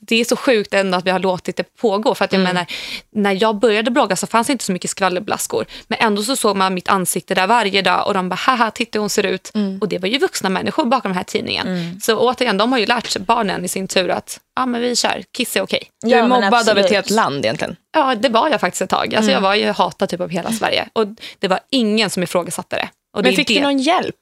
det 0.00 0.16
är 0.20 0.24
så 0.24 0.36
sjukt 0.36 0.74
ändå 0.74 0.98
att 0.98 1.06
vi 1.06 1.10
har 1.10 1.18
låtit 1.18 1.56
det 1.56 1.76
pågå. 1.76 2.14
För 2.14 2.24
att 2.24 2.32
jag 2.32 2.42
menar, 2.42 2.66
när 3.12 3.42
jag 3.42 3.56
började 3.58 3.90
blogga 3.90 4.16
så 4.16 4.26
fanns 4.26 4.46
det 4.46 4.52
inte 4.52 4.64
så 4.64 4.72
mycket 4.72 4.90
skvallerblaskor. 4.90 5.66
Men 5.88 5.98
ändå 6.00 6.22
så 6.22 6.36
såg 6.36 6.56
man 6.56 6.74
mitt 6.74 6.88
ansikte 6.88 7.34
där 7.34 7.46
varje 7.46 7.82
dag 7.82 8.06
och 8.06 8.14
de 8.14 8.28
bara 8.28 8.34
haha 8.36 8.70
titta 8.70 8.98
hur 8.98 9.00
hon 9.00 9.10
ser 9.10 9.26
ut. 9.26 9.52
Och 9.80 9.88
det 9.88 9.98
var 9.98 10.08
ju 10.08 10.18
vuxna 10.18 10.48
människor 10.48 10.84
bakom 10.84 11.08
den 11.10 11.16
här 11.16 11.24
tidningen. 11.24 12.00
Så 12.02 12.16
återigen, 12.18 12.56
de 12.58 12.72
har 12.72 12.78
ju 12.78 12.86
lärt 12.86 13.06
sig 13.06 13.22
barnen 13.22 13.64
i 13.64 13.68
sin 13.68 13.88
tur 13.88 14.08
att 14.10 14.40
ja 14.56 14.66
men 14.66 14.80
vi 14.80 14.96
kör, 14.96 15.22
kiss 15.36 15.56
är 15.56 15.62
okej. 15.62 15.82
Du 16.02 16.12
är 16.12 16.18
Ja, 16.18 16.28
mobbad 16.28 16.68
av 16.68 16.78
ett 16.78 16.90
helt 16.90 17.10
land 17.10 17.44
egentligen. 17.44 17.76
Ja, 17.94 18.14
det 18.14 18.28
var 18.28 18.48
jag 18.48 18.60
faktiskt 18.60 18.82
ett 18.82 18.90
tag. 18.90 19.14
Alltså, 19.14 19.30
Jag 19.30 19.40
var 19.40 19.54
ju 19.54 19.70
hatad 19.70 20.08
typ 20.08 20.20
av 20.20 20.30
hela 20.30 20.52
Sverige. 20.52 20.88
Och 20.92 21.06
det 21.38 21.48
var 21.48 21.60
ingen 21.70 22.10
som 22.10 22.22
ifrågasatte 22.22 22.76
det. 22.76 22.88
Och 23.16 23.22
det 23.22 23.28
Men 23.30 23.36
fick 23.36 23.48
det. 23.48 23.54
du 23.54 23.60
någon 23.60 23.78
hjälp? 23.78 24.16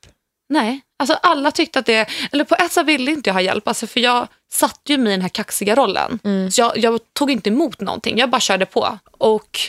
Nej, 0.49 0.81
alltså 0.99 1.19
alla 1.23 1.51
tyckte 1.51 1.79
att 1.79 1.87
det... 1.87 2.09
Eller 2.33 2.45
på 2.45 2.55
ett 2.55 2.73
sätt 2.73 2.87
ville 2.87 3.11
inte 3.11 3.31
jag 3.31 3.35
ha 3.35 3.41
hjälp. 3.41 3.69
Alltså, 3.69 3.87
för 3.87 4.01
jag 4.01 4.29
satt 4.53 4.81
ju 4.87 4.99
mig 4.99 5.13
i 5.13 5.17
den 5.17 5.23
här 5.23 5.29
kaxiga 5.29 5.75
rollen. 5.75 6.19
Så 6.53 6.61
jag, 6.61 6.79
jag 6.79 7.01
tog 7.13 7.31
inte 7.31 7.51
emot 7.51 7.81
någonting. 7.81 8.19
Jag 8.19 8.31
bara 8.31 8.41
körde 8.41 8.67
på. 8.67 8.99
Och 9.19 9.61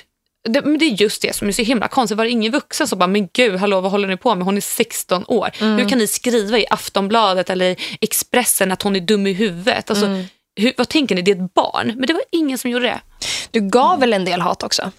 det, 0.50 0.62
men 0.62 0.77
det 0.77 0.86
är 0.86 1.01
just 1.01 1.21
det 1.21 1.36
som 1.36 1.48
är 1.48 1.51
så 1.51 1.62
himla 1.62 1.88
konstigt. 1.88 2.17
Var 2.17 2.25
det 2.25 2.31
ingen 2.31 2.51
vuxen 2.51 2.88
som 2.88 3.00
bara, 3.00 3.07
men 3.07 3.27
gud, 3.33 3.55
hallå, 3.55 3.81
vad 3.81 3.91
håller 3.91 4.07
ni 4.07 4.17
på 4.17 4.36
med? 4.36 4.45
Hon 4.45 4.57
är 4.57 4.62
16 4.62 5.24
år. 5.27 5.50
Hur 5.77 5.89
kan 5.89 5.98
ni 5.98 6.07
skriva 6.07 6.57
i 6.57 6.65
Aftonbladet 6.69 7.50
eller 7.50 7.65
i 7.65 7.77
Expressen 8.01 8.71
att 8.71 8.81
hon 8.81 8.95
är 8.95 9.00
dum 9.00 9.27
i 9.27 9.33
huvudet? 9.33 9.89
Alltså, 9.89 10.05
hur, 10.55 10.74
vad 10.77 10.89
tänker 10.89 11.15
ni? 11.15 11.21
Det 11.21 11.31
är 11.31 11.43
ett 11.43 11.53
barn. 11.53 11.88
Men 11.95 12.07
det 12.07 12.13
var 12.13 12.24
ingen 12.31 12.57
som 12.57 12.71
gjorde 12.71 12.86
det. 12.86 13.01
Du 13.51 13.59
gav 13.62 14.00
väl 14.00 14.13
en 14.13 14.25
del 14.25 14.41
hat 14.41 14.63
också? 14.63 14.91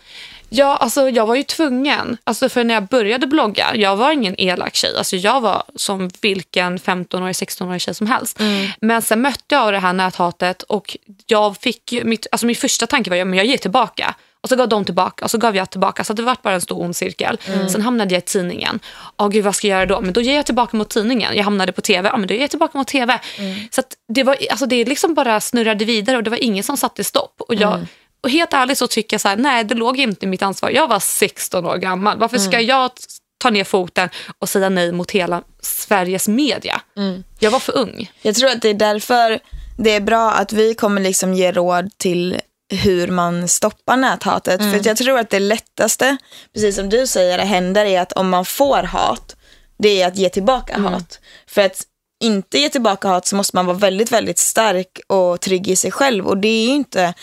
Ja, 0.53 0.77
alltså 0.77 1.09
jag 1.11 1.27
var 1.27 1.35
ju 1.35 1.43
tvungen. 1.43 2.17
Alltså 2.25 2.49
för 2.49 2.65
när 2.65 2.75
jag 2.75 2.87
började 2.87 3.27
blogga, 3.27 3.77
jag 3.77 3.97
var 3.97 4.13
ingen 4.13 4.35
elak 4.41 4.75
tjej. 4.75 4.97
Alltså 4.99 5.17
jag 5.17 5.41
var 5.41 5.63
som 5.77 6.11
vilken 6.21 6.79
15-årig, 6.79 7.33
16-årig 7.33 7.81
tjej 7.81 7.95
som 7.95 8.07
helst. 8.07 8.39
Men 8.81 9.03
sen 9.03 9.21
mötte 9.23 9.55
jag 9.55 9.73
det 9.73 9.79
här 9.79 9.93
näthatet 9.93 10.63
och 10.63 10.97
jag 11.27 11.57
fick 11.57 11.93
ju- 11.93 12.05
mitt, 12.05 12.27
alltså 12.33 12.47
min 12.47 12.57
första 12.57 12.87
tanke 12.87 13.11
var 13.11 13.17
att 13.17 13.37
jag 13.37 13.47
ger 13.47 13.57
tillbaka. 13.57 14.15
Och 14.43 14.49
så 14.49 14.57
gav 14.57 14.69
de 14.69 14.85
tillbaka 14.85 15.25
och 15.25 15.31
så 15.31 15.39
gav 15.39 15.57
jag 15.57 15.71
tillbaka. 15.71 16.05
Så 16.05 16.13
det 16.13 16.23
var 16.23 16.37
bara 16.43 16.55
en 16.55 16.61
stor 16.61 16.81
ond 16.83 16.97
cirkel. 16.97 17.39
Sen 17.69 17.83
hamnade 17.83 18.15
jag 18.15 18.23
i 18.23 18.27
tidningen. 18.27 18.81
Åh 19.19 19.29
gud, 19.29 19.45
vad 19.45 19.55
ska 19.55 19.67
jag 19.69 19.77
göra 19.77 19.87
då? 19.87 20.01
Men 20.01 20.13
då 20.13 20.21
ger 20.21 20.37
jag 20.37 20.47
tillbaka 20.47 20.77
mot 20.77 20.91
tidningen. 20.91 21.37
Jag 21.37 21.45
hamnade 21.45 21.73
på 21.73 21.81
tv. 21.81 22.09
Ja, 22.09 22.17
men 22.17 22.29
då 22.29 22.35
ger 22.35 22.41
jag 22.41 22.51
tillbaka 22.51 22.79
mot 22.79 22.89
tv. 22.89 23.21
Så 23.71 23.81
att 23.81 23.87
det, 24.09 24.23
var, 24.23 24.37
alltså 24.51 24.67
det 24.67 24.85
liksom 24.85 25.15
bara 25.15 25.41
snurrade 25.41 25.85
vidare 25.85 26.17
och 26.17 26.23
det 26.23 26.31
var 26.31 26.43
ingen 26.45 26.65
som 26.65 26.77
satte 26.77 27.05
stopp. 27.05 27.41
Och 27.49 27.55
jag, 27.55 27.87
och 28.21 28.31
helt 28.31 28.53
ärligt 28.53 28.79
så 28.79 28.87
tycker 28.87 29.15
jag 29.15 29.21
så 29.21 29.29
här, 29.29 29.37
nej 29.37 29.65
det 29.65 29.75
låg 29.75 29.99
inte 29.99 30.27
i 30.27 30.29
mitt 30.29 30.43
ansvar. 30.43 30.71
Jag 30.71 30.89
var 30.89 31.01
16 31.01 31.67
år 31.67 31.77
gammal. 31.77 32.19
Varför 32.19 32.39
ska 32.39 32.61
jag 32.61 32.95
t- 32.97 33.03
ta 33.39 33.51
ner 33.51 33.65
foten 33.65 34.09
och 34.39 34.49
säga 34.49 34.69
nej 34.69 34.93
mot 34.93 35.11
hela 35.11 35.43
Sveriges 35.63 36.29
media? 36.29 36.81
Jag 37.39 37.51
var 37.51 37.59
för 37.61 37.77
ung. 37.79 38.11
Jag 38.23 38.35
tror 38.35 38.51
att 38.51 38.63
det 38.63 38.69
är 38.69 38.75
därför 38.75 39.39
det 39.79 39.91
är 39.91 40.01
bra 40.01 40.31
att 40.33 40.53
vi 40.53 40.75
kommer 40.75 41.01
liksom 41.01 41.35
ge 41.35 41.53
råd 41.53 41.91
till 41.99 42.41
hur 42.73 43.09
man 43.09 43.49
stoppar 43.49 43.97
näthatet. 43.97 44.61
För 44.61 44.79
att 44.81 44.87
jag 44.87 44.97
tror 44.97 45.19
att 45.19 45.31
det 45.31 45.39
lättaste, 45.41 46.17
precis 46.55 46.77
som 46.77 46.89
du 46.89 47.07
säger, 47.07 47.39
händer 47.39 47.85
är 47.85 48.01
att 48.01 48.13
om 48.13 48.29
man 48.31 48.45
får 48.45 48.83
hat, 48.83 49.37
det 49.79 50.03
är 50.03 50.07
att 50.09 50.17
ge 50.17 50.29
tillbaka 50.29 50.79
hat. 50.81 51.19
För 51.47 51.61
att 51.63 51.83
inte 52.23 52.59
ge 52.59 52.69
tillbaka 52.69 53.09
hat 53.09 53.27
så 53.27 53.37
måste 53.37 53.57
man 53.57 53.67
vara 53.67 53.77
väldigt, 53.77 54.13
väldigt 54.13 54.39
stark 54.39 55.01
och 55.07 55.41
trygg 55.41 55.69
i 55.69 55.77
sig 55.77 55.91
själv. 55.91 56.27
Och 56.27 56.39
det 56.39 56.49
är 56.49 56.65
ju 56.67 56.71
inte 56.71 57.15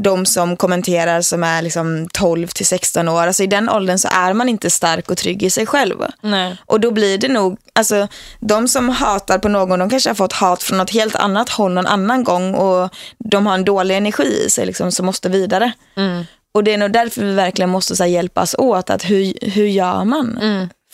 de 0.00 0.26
som 0.26 0.56
kommenterar 0.56 1.20
som 1.20 1.44
är 1.44 1.62
liksom 1.62 2.08
12 2.12 2.46
till 2.46 2.66
16 2.66 3.08
år. 3.08 3.26
Alltså 3.26 3.42
i 3.42 3.46
den 3.46 3.68
åldern 3.68 3.98
så 3.98 4.08
är 4.08 4.32
man 4.32 4.48
inte 4.48 4.70
stark 4.70 5.10
och 5.10 5.16
trygg 5.16 5.42
i 5.42 5.50
sig 5.50 5.66
själv. 5.66 5.96
Nej. 6.20 6.56
Och 6.66 6.80
då 6.80 6.90
blir 6.90 7.18
det 7.18 7.28
nog, 7.28 7.58
alltså 7.72 8.08
de 8.40 8.68
som 8.68 8.88
hatar 8.88 9.38
på 9.38 9.48
någon, 9.48 9.78
de 9.78 9.90
kanske 9.90 10.10
har 10.10 10.14
fått 10.14 10.32
hat 10.32 10.62
från 10.62 10.78
något 10.78 10.90
helt 10.90 11.16
annat 11.16 11.48
håll 11.48 11.72
någon 11.72 11.86
annan 11.86 12.24
gång 12.24 12.54
och 12.54 12.90
de 13.18 13.46
har 13.46 13.54
en 13.54 13.64
dålig 13.64 13.96
energi 13.96 14.42
i 14.46 14.50
sig 14.50 14.66
liksom, 14.66 14.92
som 14.92 15.06
måste 15.06 15.28
vidare. 15.28 15.72
Och 16.54 16.64
det 16.64 16.72
är 16.72 16.78
nog 16.78 16.92
därför 16.92 17.24
vi 17.24 17.34
verkligen 17.34 17.70
måste 17.70 17.96
så 17.96 18.04
hjälpas 18.04 18.54
åt, 18.58 18.90
att 18.90 19.04
hur, 19.04 19.50
hur 19.50 19.66
gör 19.66 20.04
man? 20.04 20.38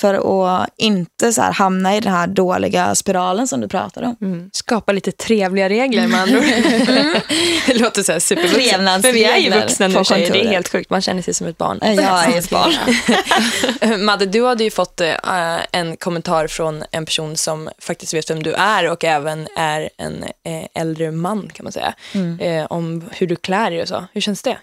För 0.02 0.14
att 0.14 0.68
inte 0.76 1.32
så 1.32 1.42
hamna 1.42 1.96
i 1.96 2.00
den 2.00 2.12
här 2.12 2.26
dåliga 2.26 2.94
spiralen 2.94 3.48
som 3.48 3.60
du 3.60 3.68
pratade 3.68 4.06
om. 4.06 4.50
Skapa 4.52 4.92
lite 4.92 5.12
trevliga 5.12 5.68
regler 5.68 6.02
andra 6.02 6.38
ord. 6.38 6.44
det 7.66 7.74
låter 7.74 8.02
så 8.02 8.12
här 8.12 8.18
supervuxet. 8.18 8.80
Men 8.80 9.02
vi 9.02 9.24
är 9.24 9.36
ju 9.36 9.50
vuxna 9.50 9.88
nu 9.88 10.04
tjejer. 10.04 10.32
Det 10.32 10.44
är 10.44 10.48
helt 10.48 10.68
sjukt. 10.68 10.90
Man 10.90 11.02
känner 11.02 11.22
sig 11.22 11.34
som 11.34 11.46
ett 11.46 11.58
barn. 11.58 11.78
Jag 11.82 12.34
är 12.34 12.38
ett 12.38 12.50
barn. 12.50 12.72
Madde, 14.04 14.26
du 14.26 14.44
hade 14.44 14.64
ju 14.64 14.70
fått 14.70 15.00
eh, 15.00 15.14
en 15.72 15.96
kommentar 15.96 16.46
från 16.46 16.84
en 16.90 17.04
person 17.04 17.36
som 17.36 17.70
faktiskt 17.78 18.14
vet 18.14 18.30
vem 18.30 18.42
du 18.42 18.52
är 18.52 18.90
och 18.90 19.04
även 19.04 19.48
är 19.56 19.90
en 19.98 20.24
eh, 20.24 20.82
äldre 20.82 21.10
man 21.10 21.50
kan 21.54 21.64
man 21.64 21.72
säga. 21.72 21.94
Eh, 22.40 22.66
om 22.66 23.10
hur 23.12 23.26
du 23.26 23.36
klär 23.36 23.70
dig 23.70 23.82
och 23.82 23.88
så. 23.88 24.04
Hur 24.12 24.20
känns 24.20 24.42
det? 24.42 24.58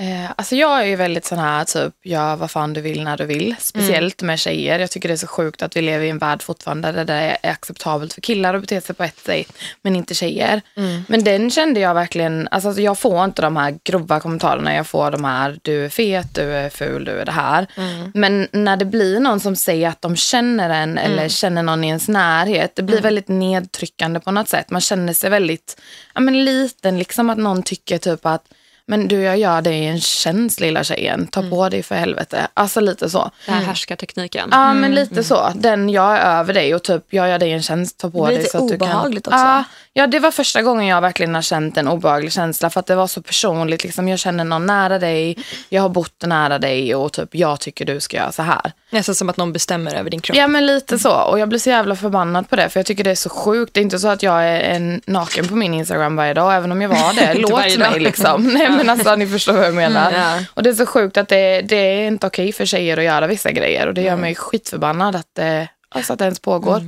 Eh, 0.00 0.30
alltså 0.36 0.56
jag 0.56 0.80
är 0.80 0.84
ju 0.84 0.96
väldigt 0.96 1.24
sån 1.24 1.38
här, 1.38 1.64
typ, 1.64 1.94
gör 2.04 2.36
vad 2.36 2.50
fan 2.50 2.72
du 2.72 2.80
vill 2.80 3.04
när 3.04 3.16
du 3.16 3.24
vill. 3.26 3.54
Speciellt 3.58 4.22
med 4.22 4.38
tjejer. 4.38 4.78
Jag 4.78 4.90
tycker 4.90 5.08
det 5.08 5.14
är 5.14 5.16
så 5.16 5.26
sjukt 5.26 5.62
att 5.62 5.76
vi 5.76 5.82
lever 5.82 6.04
i 6.04 6.10
en 6.10 6.18
värld 6.18 6.42
fortfarande 6.42 6.92
där 6.92 7.04
det 7.04 7.38
är 7.42 7.50
acceptabelt 7.50 8.12
för 8.12 8.20
killar 8.20 8.54
att 8.54 8.60
bete 8.60 8.80
sig 8.80 8.94
på 8.94 9.04
ett 9.04 9.18
sätt, 9.18 9.52
men 9.82 9.96
inte 9.96 10.14
tjejer. 10.14 10.60
Men 11.08 11.24
den 11.24 11.50
kände 11.50 11.80
jag 11.80 11.94
verkligen, 11.94 12.48
alltså 12.50 12.80
jag 12.80 12.98
får 12.98 13.24
inte 13.24 13.42
de 13.42 13.56
här 13.56 13.78
grova 13.84 14.20
kommentarerna. 14.20 14.74
Jag 14.74 14.86
får 14.86 15.10
de 15.10 15.24
här, 15.24 15.58
du 15.62 15.84
är 15.84 15.88
fet, 15.88 16.34
du 16.34 16.42
är 16.42 16.70
ful, 16.70 17.04
du 17.04 17.12
är 17.12 17.24
det 17.24 17.32
här. 17.32 17.66
Men 18.14 18.48
när 18.52 18.76
det 18.76 18.84
blir 18.84 19.20
någon 19.20 19.40
som 19.40 19.56
säger 19.56 19.88
att 19.88 20.02
de 20.02 20.16
känner 20.16 20.70
en 20.70 20.98
eller 20.98 21.28
känner 21.28 21.62
någon 21.62 21.84
i 21.84 21.88
ens 21.88 22.08
närhet, 22.08 22.76
det 22.76 22.82
blir 22.82 23.00
väldigt 23.00 23.28
nedtryckande 23.28 24.20
på 24.20 24.30
något 24.30 24.48
sätt. 24.48 24.70
Man 24.70 24.80
känner 24.80 25.12
sig 25.12 25.30
väldigt, 25.30 25.80
ja 26.14 26.20
men 26.20 26.44
liten, 26.44 26.98
liksom 26.98 27.30
att 27.30 27.38
någon 27.38 27.62
tycker 27.62 27.98
typ 27.98 28.26
att 28.26 28.44
men 28.86 29.08
du, 29.08 29.22
jag 29.22 29.38
gör 29.38 29.62
dig 29.62 29.86
en 29.86 30.00
tjänst 30.00 30.60
lilla 30.60 30.84
tjejen. 30.84 31.26
Ta 31.26 31.42
på 31.42 31.68
dig 31.68 31.82
för 31.82 31.94
helvete. 31.94 32.46
Alltså 32.54 32.80
lite 32.80 33.10
så. 33.10 33.30
Den 33.46 33.54
här 33.54 33.62
härskartekniken. 33.62 34.48
Ja, 34.52 34.74
men 34.74 34.94
lite 34.94 35.24
så. 35.24 35.52
Den, 35.54 35.90
jag 35.90 36.16
är 36.18 36.38
över 36.38 36.54
dig 36.54 36.74
och 36.74 36.82
typ, 36.82 37.04
jag 37.10 37.28
gör 37.28 37.38
dig 37.38 37.52
en 37.52 37.62
tjänst. 37.62 37.98
Ta 37.98 38.10
på 38.10 38.26
dig 38.26 38.38
lite 38.38 38.50
så 38.50 38.58
att 38.58 38.68
du 38.68 38.78
kan... 38.78 38.88
obehagligt 38.88 39.26
också. 39.26 39.38
Ja, 39.38 39.64
ja, 39.92 40.06
det 40.06 40.18
var 40.18 40.30
första 40.30 40.62
gången 40.62 40.86
jag 40.86 41.00
verkligen 41.00 41.34
har 41.34 41.42
känt 41.42 41.76
en 41.76 41.88
obehaglig 41.88 42.32
känsla. 42.32 42.70
För 42.70 42.80
att 42.80 42.86
det 42.86 42.94
var 42.94 43.06
så 43.06 43.22
personligt. 43.22 43.84
Liksom, 43.84 44.08
jag 44.08 44.18
känner 44.18 44.44
någon 44.44 44.66
nära 44.66 44.98
dig. 44.98 45.38
Jag 45.68 45.82
har 45.82 45.88
bott 45.88 46.22
nära 46.26 46.58
dig 46.58 46.94
och 46.94 47.12
typ, 47.12 47.34
jag 47.34 47.60
tycker 47.60 47.84
du 47.84 48.00
ska 48.00 48.16
göra 48.16 48.32
så 48.32 48.42
här. 48.42 48.72
Nästan 48.90 49.14
som 49.14 49.28
att 49.28 49.36
någon 49.36 49.52
bestämmer 49.52 49.94
över 49.94 50.10
din 50.10 50.20
kropp. 50.20 50.36
Ja 50.36 50.46
men 50.46 50.66
lite 50.66 50.98
så. 50.98 51.12
Och 51.12 51.38
jag 51.38 51.48
blir 51.48 51.58
så 51.58 51.70
jävla 51.70 51.96
förbannad 51.96 52.48
på 52.48 52.56
det. 52.56 52.68
För 52.68 52.80
jag 52.80 52.86
tycker 52.86 53.04
det 53.04 53.10
är 53.10 53.14
så 53.14 53.28
sjukt. 53.30 53.74
Det 53.74 53.80
är 53.80 53.82
inte 53.82 53.98
så 53.98 54.08
att 54.08 54.22
jag 54.22 54.44
är 54.44 54.60
en 54.60 55.00
naken 55.06 55.48
på 55.48 55.56
min 55.56 55.74
Instagram 55.74 56.16
varje 56.16 56.34
dag. 56.34 56.54
Även 56.54 56.72
om 56.72 56.82
jag 56.82 56.88
var 56.88 57.14
det. 57.14 57.34
Låt 57.38 57.78
mig 57.78 58.00
liksom. 58.00 58.46
Nej 58.54 58.70
men 58.70 58.90
alltså 58.90 59.16
ni 59.16 59.26
förstår 59.26 59.52
vad 59.52 59.66
jag 59.66 59.74
menar. 59.74 60.12
ja. 60.12 60.38
Och 60.54 60.62
det 60.62 60.70
är 60.70 60.74
så 60.74 60.86
sjukt 60.86 61.16
att 61.16 61.28
det, 61.28 61.62
det 61.62 61.76
är 61.76 62.06
inte 62.06 62.26
okej 62.26 62.52
för 62.52 62.66
tjejer 62.66 62.96
att 62.96 63.04
göra 63.04 63.26
vissa 63.26 63.52
grejer. 63.52 63.86
Och 63.86 63.94
det 63.94 64.02
gör 64.02 64.16
mig 64.16 64.34
skitförbannad 64.34 65.16
att 65.16 65.28
det, 65.32 65.68
alltså 65.88 66.12
att 66.12 66.18
det 66.18 66.24
ens 66.24 66.40
pågår. 66.40 66.82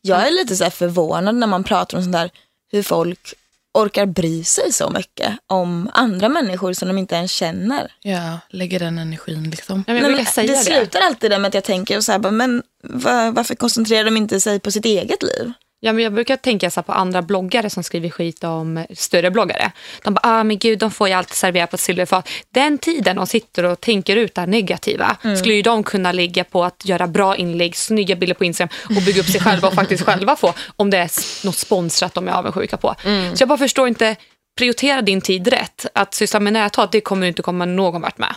Jag 0.00 0.26
är 0.26 0.30
lite 0.30 0.56
så 0.56 0.64
här 0.64 0.70
förvånad 0.70 1.34
när 1.34 1.46
man 1.46 1.64
pratar 1.64 1.96
om 1.98 2.02
sånt 2.04 2.12
där, 2.12 2.30
hur 2.72 2.82
folk 2.82 3.34
orkar 3.78 4.06
bry 4.06 4.44
sig 4.44 4.72
så 4.72 4.90
mycket 4.90 5.38
om 5.46 5.90
andra 5.94 6.28
människor 6.28 6.72
som 6.72 6.88
de 6.88 6.98
inte 6.98 7.14
ens 7.14 7.30
känner. 7.32 7.92
Ja, 8.02 8.38
lägger 8.50 8.78
den 8.78 8.98
energin 8.98 9.50
liksom. 9.50 9.84
Ja, 9.86 9.92
men 9.92 10.02
jag 10.02 10.10
Nej, 10.10 10.16
men 10.16 10.26
säga 10.26 10.46
det 10.46 10.58
det. 10.58 10.64
slutar 10.64 11.00
alltid 11.00 11.30
med 11.30 11.44
att 11.46 11.54
jag 11.54 11.64
tänker 11.64 12.00
så 12.00 12.12
här, 12.12 12.30
men 12.30 12.62
va- 12.82 13.30
varför 13.30 13.54
koncentrerar 13.54 14.04
de 14.04 14.16
inte 14.16 14.40
sig 14.40 14.60
på 14.60 14.70
sitt 14.70 14.84
eget 14.84 15.22
liv? 15.22 15.52
Ja, 15.82 15.92
men 15.92 16.04
jag 16.04 16.12
brukar 16.12 16.36
tänka 16.36 16.70
så 16.70 16.82
på 16.82 16.92
andra 16.92 17.22
bloggare 17.22 17.70
som 17.70 17.82
skriver 17.82 18.10
skit 18.10 18.44
om 18.44 18.86
större 18.94 19.30
bloggare. 19.30 19.72
De 20.04 20.14
bara, 20.14 20.20
ah, 20.22 20.44
men 20.44 20.58
gud, 20.58 20.78
de 20.78 20.90
får 20.90 21.08
ju 21.08 21.14
alltid 21.14 21.36
servera 21.36 21.66
på 21.66 21.76
ett 21.76 21.80
silverfat. 21.80 22.28
Den 22.54 22.78
tiden 22.78 23.16
de 23.16 23.26
sitter 23.26 23.64
och 23.64 23.80
tänker 23.80 24.16
ut 24.16 24.34
det 24.34 24.46
negativa 24.46 25.16
skulle 25.38 25.54
ju 25.54 25.62
de 25.62 25.82
kunna 25.84 26.12
ligga 26.12 26.44
på 26.44 26.64
att 26.64 26.84
göra 26.84 27.06
bra 27.06 27.36
inlägg, 27.36 27.76
snygga 27.76 28.16
bilder 28.16 28.34
på 28.34 28.44
Instagram 28.44 28.68
och 28.96 29.02
bygga 29.02 29.20
upp 29.20 29.26
sig 29.26 29.40
själva 29.40 29.68
och 29.68 29.74
faktiskt 29.74 30.04
själva 30.04 30.36
få 30.36 30.54
om 30.76 30.90
det 30.90 30.98
är 30.98 31.10
något 31.46 31.56
sponsrat 31.56 32.14
de 32.14 32.28
är 32.28 32.32
avundsjuka 32.32 32.76
på. 32.76 32.94
Så 33.34 33.42
jag 33.42 33.48
bara 33.48 33.58
förstår 33.58 33.88
inte, 33.88 34.16
prioritera 34.58 35.02
din 35.02 35.20
tid 35.20 35.48
rätt. 35.48 35.86
Att 35.94 36.14
syssla 36.14 36.40
med 36.40 36.52
näthat, 36.52 36.92
det 36.92 37.00
kommer 37.00 37.22
du 37.22 37.28
inte 37.28 37.42
komma 37.42 37.64
någon 37.64 38.02
vart 38.02 38.18
med. 38.18 38.34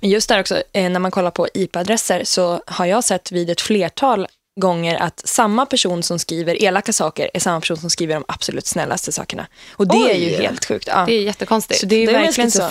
Men 0.00 0.10
just 0.10 0.28
där 0.28 0.40
också, 0.40 0.62
eh, 0.72 0.90
när 0.90 1.00
man 1.00 1.10
kollar 1.10 1.30
på 1.30 1.48
IP-adresser 1.54 2.24
så 2.24 2.62
har 2.66 2.86
jag 2.86 3.04
sett 3.04 3.32
vid 3.32 3.50
ett 3.50 3.60
flertal 3.60 4.26
gånger 4.60 5.02
att 5.02 5.22
samma 5.28 5.66
person 5.66 6.02
som 6.02 6.18
skriver 6.18 6.62
elaka 6.62 6.92
saker 6.92 7.30
är 7.34 7.40
samma 7.40 7.60
person 7.60 7.76
som 7.76 7.90
skriver 7.90 8.14
de 8.14 8.24
absolut 8.28 8.66
snällaste 8.66 9.12
sakerna. 9.12 9.46
Och 9.70 9.88
det 9.88 10.10
är 10.12 10.14
ju 10.14 10.26
Oj. 10.26 10.42
helt 10.42 10.64
sjukt. 10.64 10.88
Ja. 10.90 11.04
Det 11.06 11.12
är 11.12 11.22
jättekonstigt. 11.22 11.80
Så 11.80 11.86
det 11.86 11.96
är, 11.96 12.06
Det 12.06 12.12
är 12.12 12.22
verkligen 12.22 12.50
så. 12.50 12.68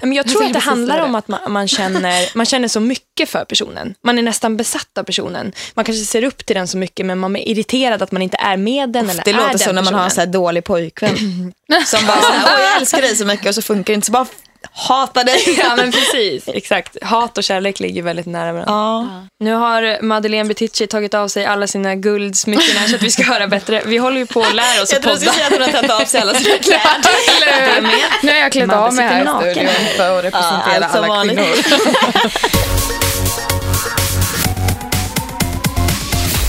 Men 0.00 0.12
jag 0.12 0.28
tror 0.28 0.42
Jag 0.42 0.46
att 0.46 0.52
det 0.52 0.58
handlar 0.58 0.94
säga 0.94 1.04
om 1.04 1.12
det. 1.12 1.18
att 1.18 1.28
man, 1.28 1.40
man, 1.48 1.68
känner, 1.68 2.36
man 2.36 2.46
känner 2.46 2.68
så 2.68 2.80
mycket 2.80 3.28
för 3.28 3.44
personen. 3.44 3.94
Man 4.02 4.18
är 4.18 4.22
nästan 4.22 4.56
besatt 4.56 4.98
av 4.98 5.02
personen. 5.02 5.52
Man 5.74 5.84
kanske 5.84 6.04
ser 6.04 6.22
upp 6.24 6.46
till 6.46 6.56
den 6.56 6.68
så 6.68 6.76
mycket 6.78 7.06
men 7.06 7.18
man 7.18 7.36
är 7.36 7.48
irriterad 7.48 8.02
att 8.02 8.12
man 8.12 8.22
inte 8.22 8.36
är 8.36 8.56
med 8.56 8.90
den 8.90 9.10
eller 9.10 9.24
Det 9.24 9.30
är 9.30 9.34
låter 9.34 9.48
den 9.50 9.58
som 9.58 9.74
när 9.74 9.82
man 9.82 9.94
har 9.94 10.04
en 10.04 10.10
så 10.10 10.20
här 10.20 10.26
dålig 10.26 10.64
pojkvän. 10.64 11.16
Som 11.86 12.06
bara 12.06 12.20
såhär, 12.22 12.42
åh 12.56 12.60
jag 12.62 12.76
älskar 12.80 13.02
dig 13.02 13.16
så 13.16 13.24
mycket 13.24 13.46
och 13.48 13.54
så 13.54 13.62
funkar 13.62 13.92
det 13.92 13.94
inte. 13.94 14.06
Så 14.06 14.12
bara 14.12 14.26
hata 14.72 15.24
dig. 15.24 15.58
Ja 15.62 15.76
men 15.76 15.92
precis, 15.92 16.48
exakt. 16.48 16.96
Hat 17.02 17.38
och 17.38 17.44
kärlek 17.44 17.80
ligger 17.80 18.02
väldigt 18.02 18.26
nära 18.26 18.52
varandra. 18.52 18.72
Ja. 18.72 19.06
Nu 19.44 19.52
har 19.52 20.02
Madeleine 20.02 20.48
Betici 20.48 20.86
tagit 20.86 21.14
av 21.14 21.28
sig 21.28 21.46
alla 21.46 21.66
sina 21.66 21.94
guldsmycken 21.94 22.76
här 22.76 22.88
så 22.88 22.96
att 22.96 23.02
vi 23.02 23.10
ska 23.10 23.22
höra 23.22 23.46
bättre. 23.46 23.82
Vi 23.86 23.96
håller 23.96 24.18
ju 24.18 24.26
på 24.26 24.40
att 24.42 24.54
lära 24.54 24.82
oss 24.82 24.92
Jag 24.92 24.96
att 24.98 25.02
trodde 25.02 25.18
du 25.18 25.26
podda. 25.26 25.32
skulle 25.32 25.32
säga 25.32 25.46
att 25.46 25.52
hon 25.52 25.62
har 25.62 25.72
tagit 25.72 25.90
av 26.02 26.04
sig 26.04 26.20
alla 26.20 26.34
sina 26.34 26.58
kläder. 26.62 27.90
Nu 28.22 28.32
har 28.32 28.38
jag 28.38 28.52
klätt 28.52 28.66
Madde 28.66 28.80
av 28.80 28.94
mig 28.94 29.06
här 29.08 29.22
i 29.22 29.52
studion 29.52 29.72
för 29.96 30.18
att 30.18 30.24
representera 30.24 30.88
som 30.88 31.10
alla 31.10 31.24
kvinnor. 31.24 31.46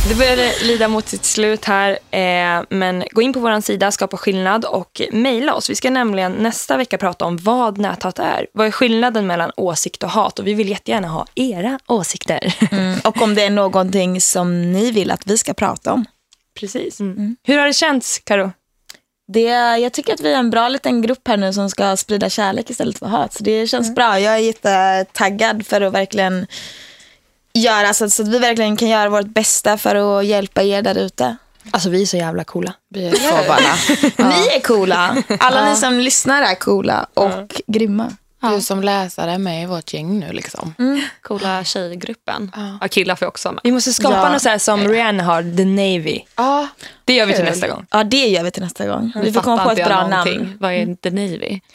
Det 0.10 0.16
börjar 0.16 0.68
lida 0.68 0.88
mot 0.88 1.08
sitt 1.08 1.26
slut 1.26 1.66
här, 1.66 1.92
eh, 2.12 2.64
men 2.70 3.04
gå 3.12 3.22
in 3.22 3.34
på 3.34 3.40
vår 3.40 3.62
sida, 3.62 3.92
skapa 3.92 4.18
skillnad 4.18 4.66
och 4.66 5.02
mejla 5.12 5.54
oss. 5.54 5.70
Vi 5.70 5.76
ska 5.76 5.90
nämligen 5.90 6.32
nästa 6.32 6.78
vecka 6.78 6.98
prata 6.98 7.26
om 7.26 7.38
vad 7.38 7.78
näthat 7.78 8.20
är. 8.20 8.48
Vad 8.54 8.68
är 8.68 8.72
skillnaden 8.72 9.28
mellan 9.28 9.52
åsikt 9.58 10.04
och 10.04 10.10
hat? 10.10 10.40
Och 10.40 10.48
vi 10.48 10.54
vill 10.54 10.70
jättegärna 10.70 11.08
ha 11.08 11.26
era 11.36 11.80
åsikter. 11.88 12.56
Mm, 12.72 13.00
och 13.04 13.22
om 13.22 13.36
det 13.36 13.44
är 13.44 13.50
någonting 13.50 14.22
som 14.22 14.72
ni 14.72 14.92
vill 14.92 15.12
att 15.12 15.28
vi 15.28 15.38
ska 15.38 15.54
prata 15.54 15.94
om. 15.94 16.06
Precis. 16.60 17.02
Hur 17.44 17.58
har 17.58 17.68
det 17.68 17.74
känts, 17.74 18.22
Karo? 18.24 18.52
Det, 19.34 19.42
jag 19.78 19.94
tycker 19.94 20.14
att 20.14 20.22
vi 20.22 20.34
är 20.34 20.40
en 20.40 20.50
bra 20.50 20.70
liten 20.70 21.02
grupp 21.02 21.28
här 21.28 21.38
nu 21.38 21.54
som 21.54 21.70
ska 21.70 21.98
sprida 21.98 22.30
kärlek 22.30 22.70
istället 22.70 23.00
för 23.00 23.06
hat. 23.06 23.34
Så 23.34 23.44
det 23.44 23.68
känns 23.68 23.96
bra. 23.96 24.20
Jag 24.20 24.34
är 24.34 24.38
jättetaggad 24.38 25.66
för 25.66 25.82
att 25.82 25.94
verkligen 25.94 26.48
göra 27.58 27.94
så, 27.94 28.10
så 28.10 28.22
att 28.22 28.28
vi 28.28 28.40
verkligen 28.40 28.78
kan 28.78 28.90
göra 28.90 29.10
vårt 29.10 29.28
bästa 29.28 29.78
för 29.78 30.20
att 30.20 30.26
hjälpa 30.26 30.64
er 30.64 30.82
där 30.82 30.96
ute. 30.98 31.38
Alltså 31.72 31.90
vi 31.90 32.02
är 32.02 32.06
så 32.06 32.18
jävla 32.18 32.44
coola. 32.44 32.74
Vi 32.90 33.08
är 33.08 33.12
så. 33.16 33.20
Ni 34.24 34.48
är 34.56 34.60
coola. 34.60 35.24
Alla 35.40 35.70
ni 35.70 35.76
som 35.76 36.00
lyssnar 36.00 36.42
är 36.42 36.56
coola 36.56 37.08
och 37.14 37.62
grymma. 37.68 38.12
Du 38.42 38.62
som 38.62 38.84
läsare 38.84 39.32
är 39.32 39.38
med 39.38 39.64
i 39.64 39.66
vårt 39.66 39.94
gäng 39.94 40.20
nu 40.20 40.32
liksom. 40.34 40.74
Coola 41.22 41.64
tjejgruppen. 41.64 42.52
Ja, 42.82 42.88
killar 42.88 43.16
får 43.16 43.26
jag 43.26 43.30
också 43.30 43.52
med. 43.52 43.60
Vi 43.64 43.72
måste 43.72 43.94
skapa 43.94 44.16
Ja. 44.16 44.30
något 44.30 44.42
så 44.42 44.50
här 44.50 44.58
som 44.58 44.88
Rihanna 44.88 45.24
har, 45.24 45.58
The 45.58 45.66
Navy. 45.66 46.20
Ja, 46.36 46.68
Det 47.06 47.14
gör 47.14 47.26
vi 47.26 47.34
till 47.34 47.44
nästa 47.44 47.68
gång. 47.68 47.86
Ja, 47.92 48.04
det 48.04 48.28
gör 48.28 48.44
vi 48.44 48.52
till 48.52 48.64
nästa 48.64 48.88
gång. 48.88 49.14
Vi 49.24 49.34
får 49.34 49.42
komma 49.42 49.64
på 49.64 49.72
ett 49.72 49.86
bra 49.86 50.08
någonting. 50.08 50.38
namn. 50.40 50.58
Vad 50.60 50.72
är 50.74 50.96
The 50.96 51.10
Navy? 51.12 51.60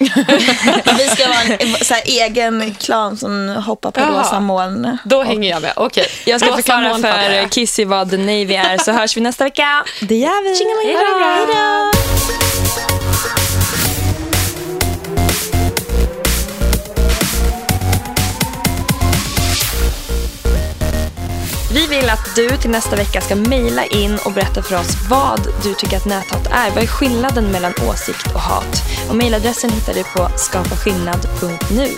Vi 0.98 1.08
ska 1.08 1.28
vara 1.28 1.42
en 1.58 1.84
så 1.84 1.94
här, 1.94 2.02
egen 2.06 2.74
klan 2.74 3.16
som 3.16 3.48
hoppar 3.48 3.90
på 3.90 4.00
Jaha. 4.00 4.20
rosa 4.20 4.40
moln. 4.40 4.98
Då 5.04 5.22
hänger 5.22 5.50
jag 5.50 5.62
med. 5.62 5.72
Okej. 5.76 6.06
Jag 6.26 6.40
ska 6.40 6.50
Rosa 6.50 6.56
förklara 6.56 6.98
för. 6.98 7.48
Kissy 7.48 7.84
vad 7.84 8.10
The 8.10 8.16
Navy 8.16 8.54
är 8.54 8.78
så 8.78 8.92
hörs 8.92 9.16
vi 9.16 9.20
nästa 9.20 9.44
vecka. 9.44 9.84
Det 10.00 10.16
gör 10.16 10.42
vi. 10.42 10.88
Hej 10.88 11.46
då. 11.96 12.01
Vi 21.74 21.86
vill 21.86 22.10
att 22.10 22.36
du 22.36 22.48
till 22.48 22.70
nästa 22.70 22.96
vecka 22.96 23.20
ska 23.20 23.36
mejla 23.36 23.84
in 23.84 24.18
och 24.24 24.32
berätta 24.32 24.62
för 24.62 24.80
oss 24.80 24.96
vad 25.10 25.48
du 25.62 25.74
tycker 25.74 25.96
att 25.96 26.04
näthat 26.04 26.46
är. 26.46 26.70
Vad 26.70 26.82
är 26.82 26.86
skillnaden 26.86 27.50
mellan 27.50 27.72
åsikt 27.88 28.34
och 28.34 28.40
hat? 28.40 28.82
Och 29.08 29.16
mejladressen 29.16 29.70
hittar 29.70 29.94
du 29.94 30.04
på 30.04 30.28
skapaskillnad.nu. 30.36 31.88